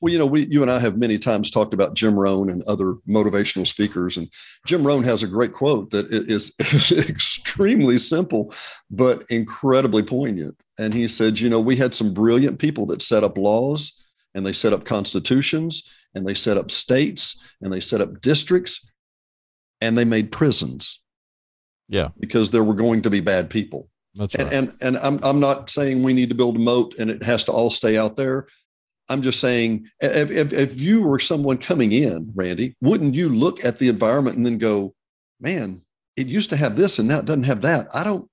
Well, 0.00 0.12
you 0.12 0.18
know, 0.18 0.26
we, 0.26 0.46
you 0.46 0.62
and 0.62 0.70
I 0.70 0.78
have 0.78 0.96
many 0.96 1.18
times 1.18 1.50
talked 1.50 1.74
about 1.74 1.94
Jim 1.94 2.18
Rohn 2.18 2.48
and 2.50 2.62
other 2.64 2.94
motivational 3.08 3.66
speakers, 3.66 4.16
and 4.16 4.28
Jim 4.66 4.86
Rohn 4.86 5.04
has 5.04 5.22
a 5.22 5.28
great 5.28 5.52
quote 5.52 5.90
that 5.90 6.06
is, 6.06 6.52
is, 6.58 6.92
extremely 7.08 7.98
simple 7.98 8.52
but 8.90 9.24
incredibly 9.30 10.02
poignant. 10.02 10.60
And 10.78 10.94
he 10.94 11.06
said, 11.08 11.38
you 11.38 11.48
know, 11.48 11.60
we 11.60 11.76
had 11.76 11.94
some 11.94 12.14
brilliant 12.14 12.58
people 12.58 12.86
that 12.86 13.02
set 13.02 13.24
up 13.24 13.36
laws, 13.36 13.92
and 14.34 14.46
they 14.46 14.52
set 14.52 14.72
up 14.72 14.84
constitutions, 14.84 15.82
and 16.14 16.26
they 16.26 16.34
set 16.34 16.56
up 16.56 16.70
states, 16.70 17.40
and 17.60 17.72
they 17.72 17.80
set 17.80 18.00
up 18.00 18.20
districts, 18.20 18.86
and 19.80 19.98
they 19.98 20.04
made 20.04 20.32
prisons 20.32 21.00
Yeah, 21.88 22.08
because 22.18 22.50
there 22.50 22.64
were 22.64 22.74
going 22.74 23.02
to 23.02 23.10
be 23.10 23.20
bad 23.20 23.50
people. 23.50 23.88
that's 24.14 24.34
And, 24.36 24.44
right. 24.44 24.52
and 24.52 24.74
and 24.82 24.96
I'm 24.98 25.20
I'm 25.22 25.40
not 25.40 25.70
saying 25.70 26.02
we 26.02 26.12
need 26.12 26.28
to 26.28 26.34
build 26.34 26.56
a 26.56 26.60
moat 26.60 26.94
and 26.98 27.10
it 27.10 27.22
has 27.24 27.44
to 27.44 27.52
all 27.52 27.70
stay 27.70 27.98
out 27.98 28.16
there. 28.16 28.46
I'm 29.08 29.22
just 29.22 29.40
saying 29.40 29.86
if, 30.00 30.30
if 30.30 30.52
if 30.52 30.80
you 30.80 31.02
were 31.02 31.18
someone 31.18 31.58
coming 31.58 31.92
in, 31.92 32.32
Randy, 32.34 32.74
wouldn't 32.80 33.14
you 33.14 33.28
look 33.28 33.64
at 33.64 33.78
the 33.78 33.88
environment 33.88 34.36
and 34.36 34.46
then 34.46 34.58
go, 34.58 34.94
man, 35.40 35.82
it 36.16 36.26
used 36.28 36.50
to 36.50 36.56
have 36.56 36.76
this 36.76 36.98
and 36.98 37.08
now 37.08 37.18
it 37.18 37.24
doesn't 37.24 37.44
have 37.44 37.62
that. 37.62 37.88
I 37.94 38.04
don't. 38.04 38.28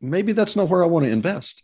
Maybe 0.00 0.32
that's 0.32 0.56
not 0.56 0.68
where 0.68 0.82
I 0.82 0.86
want 0.86 1.04
to 1.06 1.10
invest. 1.10 1.62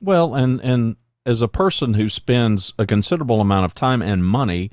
Well, 0.00 0.34
and 0.34 0.60
and 0.60 0.96
as 1.26 1.40
a 1.42 1.48
person 1.48 1.94
who 1.94 2.08
spends 2.08 2.72
a 2.78 2.86
considerable 2.86 3.40
amount 3.40 3.64
of 3.64 3.74
time 3.74 4.00
and 4.02 4.24
money 4.24 4.70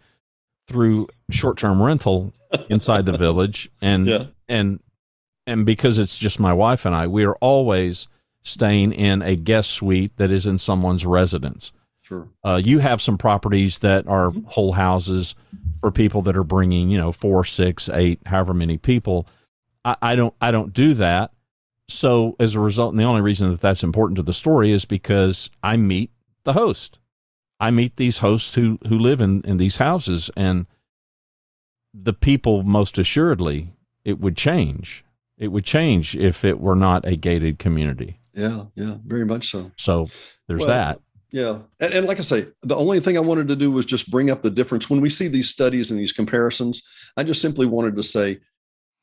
through 0.67 1.07
short-term 1.29 1.81
rental 1.81 2.33
inside 2.69 3.05
the 3.05 3.17
village 3.17 3.69
and 3.81 4.07
Yeah. 4.07 4.25
and 4.47 4.79
and 5.47 5.65
because 5.65 5.99
it's 5.99 6.17
just 6.17 6.39
my 6.39 6.53
wife 6.53 6.85
and 6.85 6.95
I, 6.95 7.05
we 7.07 7.23
are 7.25 7.35
always 7.35 8.07
staying 8.41 8.93
in 8.93 9.21
a 9.21 9.35
guest 9.35 9.71
suite 9.71 10.15
that 10.17 10.31
is 10.31 10.45
in 10.45 10.57
someone's 10.57 11.05
residence. 11.05 11.71
Sure. 12.05 12.29
Uh, 12.43 12.61
you 12.63 12.77
have 12.79 13.01
some 13.01 13.17
properties 13.17 13.79
that 13.79 14.07
are 14.07 14.31
whole 14.45 14.73
houses 14.73 15.33
for 15.79 15.89
people 15.89 16.21
that 16.21 16.37
are 16.37 16.43
bringing, 16.43 16.91
you 16.91 16.99
know, 16.99 17.11
four, 17.11 17.43
six, 17.43 17.89
eight, 17.89 18.19
however 18.27 18.53
many 18.53 18.77
people. 18.77 19.27
I, 19.83 19.95
I 20.03 20.15
don't, 20.15 20.35
I 20.39 20.51
don't 20.51 20.71
do 20.71 20.93
that. 20.93 21.31
So 21.89 22.35
as 22.39 22.53
a 22.53 22.59
result, 22.59 22.93
and 22.93 22.99
the 22.99 23.05
only 23.05 23.21
reason 23.21 23.49
that 23.49 23.59
that's 23.59 23.83
important 23.83 24.17
to 24.17 24.23
the 24.23 24.35
story 24.35 24.71
is 24.71 24.85
because 24.85 25.49
I 25.63 25.77
meet 25.77 26.11
the 26.43 26.53
host. 26.53 26.99
I 27.59 27.71
meet 27.71 27.95
these 27.95 28.19
hosts 28.19 28.53
who 28.53 28.77
who 28.87 28.99
live 28.99 29.19
in 29.19 29.41
in 29.41 29.57
these 29.57 29.77
houses, 29.77 30.29
and 30.35 30.67
the 31.91 32.13
people 32.13 32.61
most 32.61 32.99
assuredly 32.99 33.73
it 34.03 34.19
would 34.19 34.37
change. 34.37 35.03
It 35.37 35.47
would 35.47 35.65
change 35.65 36.15
if 36.15 36.45
it 36.45 36.59
were 36.59 36.75
not 36.75 37.07
a 37.07 37.15
gated 37.15 37.57
community. 37.57 38.19
Yeah. 38.33 38.65
Yeah. 38.75 38.97
Very 39.05 39.25
much 39.25 39.49
so. 39.49 39.71
So 39.77 40.07
there's 40.47 40.61
Well, 40.61 40.69
that. 40.69 40.99
Yeah. 41.35 41.59
And, 41.81 41.93
and 41.93 42.07
like 42.07 42.19
I 42.19 42.21
say, 42.21 42.47
the 42.61 42.77
only 42.77 43.01
thing 43.01 43.17
I 43.17 43.19
wanted 43.19 43.49
to 43.49 43.57
do 43.57 43.69
was 43.69 43.85
just 43.85 44.09
bring 44.09 44.31
up 44.31 44.41
the 44.41 44.49
difference. 44.49 44.89
When 44.89 45.01
we 45.01 45.09
see 45.09 45.27
these 45.27 45.49
studies 45.49 45.91
and 45.91 45.99
these 45.99 46.13
comparisons, 46.13 46.81
I 47.17 47.23
just 47.23 47.41
simply 47.41 47.65
wanted 47.65 47.97
to 47.97 48.03
say 48.03 48.39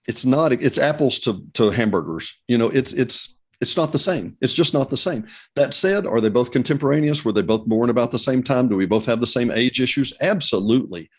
it's 0.08 0.24
not 0.24 0.50
it's 0.50 0.78
apples 0.78 1.18
to 1.20 1.44
to 1.52 1.68
hamburgers. 1.68 2.34
You 2.48 2.56
know, 2.56 2.70
it's 2.70 2.94
it's 2.94 3.36
it's 3.60 3.76
not 3.76 3.92
the 3.92 3.98
same. 3.98 4.38
It's 4.40 4.54
just 4.54 4.72
not 4.72 4.88
the 4.88 4.96
same. 4.96 5.26
That 5.56 5.74
said, 5.74 6.06
are 6.06 6.22
they 6.22 6.30
both 6.30 6.52
contemporaneous? 6.52 7.22
Were 7.22 7.32
they 7.32 7.42
both 7.42 7.66
born 7.66 7.90
about 7.90 8.12
the 8.12 8.18
same 8.18 8.42
time? 8.42 8.66
Do 8.66 8.76
we 8.76 8.86
both 8.86 9.04
have 9.04 9.20
the 9.20 9.26
same 9.26 9.50
age 9.50 9.78
issues? 9.78 10.14
Absolutely. 10.22 11.10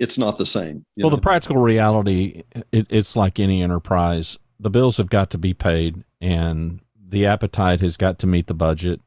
It's 0.00 0.18
not 0.18 0.36
the 0.36 0.46
same. 0.46 0.84
Well, 0.96 1.10
know? 1.10 1.16
the 1.16 1.22
practical 1.22 1.58
reality, 1.58 2.42
it, 2.72 2.88
it's 2.90 3.14
like 3.14 3.38
any 3.38 3.62
enterprise. 3.62 4.36
The 4.58 4.68
bills 4.68 4.96
have 4.96 5.10
got 5.10 5.30
to 5.30 5.38
be 5.38 5.54
paid, 5.54 6.02
and 6.20 6.80
the 7.00 7.24
appetite 7.24 7.80
has 7.82 7.96
got 7.96 8.18
to 8.18 8.26
meet 8.26 8.48
the 8.48 8.54
budget. 8.54 9.00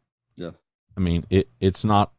I 0.95 0.99
mean, 0.99 1.25
it 1.29 1.49
it's 1.59 1.83
not 1.83 2.11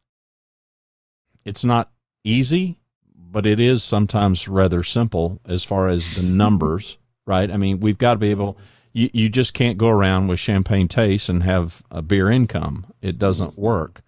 it's 1.44 1.64
not 1.64 1.90
easy, 2.24 2.78
but 3.14 3.46
it 3.46 3.58
is 3.60 3.82
sometimes 3.82 4.48
rather 4.48 4.82
simple 4.82 5.40
as 5.46 5.64
far 5.64 5.88
as 5.88 6.16
the 6.16 6.22
numbers, 6.22 6.98
right? 7.26 7.50
I 7.50 7.56
mean, 7.56 7.80
we've 7.80 7.98
got 7.98 8.14
to 8.14 8.18
be 8.18 8.30
able. 8.30 8.56
You 8.92 9.10
you 9.12 9.28
just 9.28 9.54
can't 9.54 9.78
go 9.78 9.88
around 9.88 10.26
with 10.26 10.38
champagne 10.40 10.88
taste 10.88 11.28
and 11.28 11.42
have 11.42 11.82
a 11.90 12.02
beer 12.02 12.30
income. 12.30 12.86
It 13.00 13.18
doesn't 13.18 13.58
work 13.58 14.02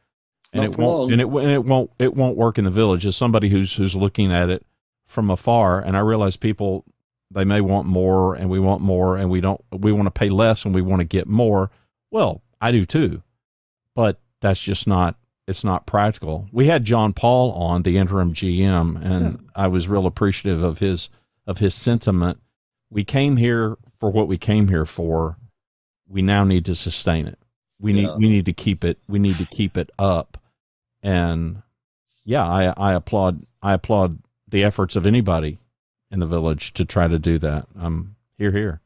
and 0.52 0.62
Not 0.62 0.72
it 0.72 0.78
won't 0.78 0.98
long. 0.98 1.12
and 1.12 1.20
it, 1.20 1.26
and 1.26 1.50
it 1.50 1.64
won't 1.64 1.90
it 1.98 2.14
won't 2.14 2.36
work 2.36 2.58
in 2.58 2.64
the 2.64 2.70
village 2.70 3.04
as 3.04 3.16
somebody 3.16 3.48
who's 3.48 3.74
who's 3.74 3.96
looking 3.96 4.30
at 4.32 4.48
it 4.50 4.64
from 5.06 5.28
afar 5.30 5.80
and 5.80 5.96
i 5.96 6.00
realize 6.00 6.36
people 6.36 6.84
they 7.30 7.44
may 7.44 7.60
want 7.60 7.86
more 7.86 8.34
and 8.34 8.48
we 8.48 8.60
want 8.60 8.80
more 8.80 9.16
and 9.16 9.30
we 9.30 9.40
don't 9.40 9.60
we 9.72 9.90
want 9.90 10.06
to 10.06 10.10
pay 10.12 10.28
less 10.28 10.64
and 10.64 10.74
we 10.74 10.80
want 10.80 11.00
to 11.00 11.04
get 11.04 11.26
more 11.26 11.70
well 12.10 12.40
i 12.60 12.70
do 12.70 12.84
too 12.84 13.22
but 13.94 14.20
that's 14.44 14.60
just 14.60 14.86
not 14.86 15.16
it's 15.46 15.64
not 15.64 15.86
practical. 15.86 16.48
We 16.52 16.66
had 16.66 16.84
john 16.84 17.14
paul 17.14 17.50
on 17.52 17.82
the 17.82 17.96
interim 17.96 18.34
gm 18.34 19.02
and 19.02 19.48
i 19.56 19.66
was 19.66 19.88
real 19.88 20.06
appreciative 20.06 20.62
of 20.62 20.78
his 20.78 21.08
of 21.46 21.58
his 21.58 21.74
sentiment. 21.74 22.38
We 22.90 23.04
came 23.04 23.38
here 23.38 23.76
for 23.98 24.10
what 24.10 24.28
we 24.28 24.38
came 24.38 24.68
here 24.68 24.86
for. 24.86 25.38
We 26.06 26.22
now 26.22 26.44
need 26.44 26.66
to 26.66 26.74
sustain 26.74 27.26
it. 27.26 27.38
We 27.80 27.92
need 27.94 28.10
we 28.18 28.28
need 28.28 28.44
to 28.44 28.52
keep 28.52 28.84
it 28.84 28.98
we 29.08 29.18
need 29.18 29.36
to 29.36 29.46
keep 29.46 29.78
it 29.78 29.90
up. 29.98 30.38
And 31.02 31.62
yeah 32.24 32.46
i 32.46 32.74
i 32.76 32.92
applaud 32.92 33.46
i 33.62 33.72
applaud 33.72 34.18
the 34.46 34.62
efforts 34.62 34.94
of 34.94 35.06
anybody 35.06 35.58
in 36.10 36.20
the 36.20 36.26
village 36.26 36.74
to 36.74 36.84
try 36.84 37.08
to 37.08 37.18
do 37.18 37.38
that. 37.38 37.66
I'm 37.78 38.16
here 38.36 38.52
here. 38.52 38.82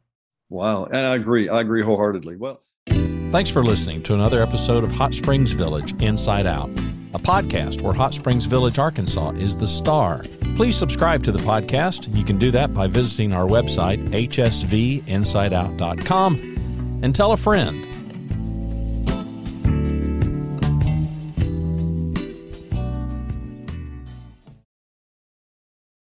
Wow. 0.51 0.85
And 0.85 1.05
I 1.05 1.17
agree. 1.17 1.49
I 1.49 1.61
agree 1.61 1.83
wholeheartedly. 1.83 2.37
Well, 2.37 2.63
thanks 3.31 3.51
for 3.51 3.63
listening 3.63 4.03
to 4.03 4.15
another 4.15 4.43
episode 4.43 4.85
of 4.85 4.93
hot 4.93 5.15
springs 5.15 5.53
village 5.53 6.01
inside 6.03 6.47
out 6.47 6.71
a 7.15 7.19
podcast 7.19 7.81
where 7.83 7.95
hot 7.95 8.15
springs 8.15 8.45
village 8.45 8.79
arkansas 8.79 9.31
is 9.31 9.57
the 9.57 9.67
star. 9.67 10.23
Please 10.57 10.77
subscribe 10.77 11.25
to 11.25 11.33
the 11.33 11.39
podcast. 11.39 12.15
You 12.15 12.23
can 12.25 12.37
do 12.37 12.51
that 12.51 12.75
by 12.75 12.87
visiting 12.87 13.33
our 13.33 13.47
website 13.47 14.07
hsvinsideout.com 14.11 17.01
and 17.03 17.15
tell 17.15 17.33
a 17.33 17.37
friend 17.37 17.87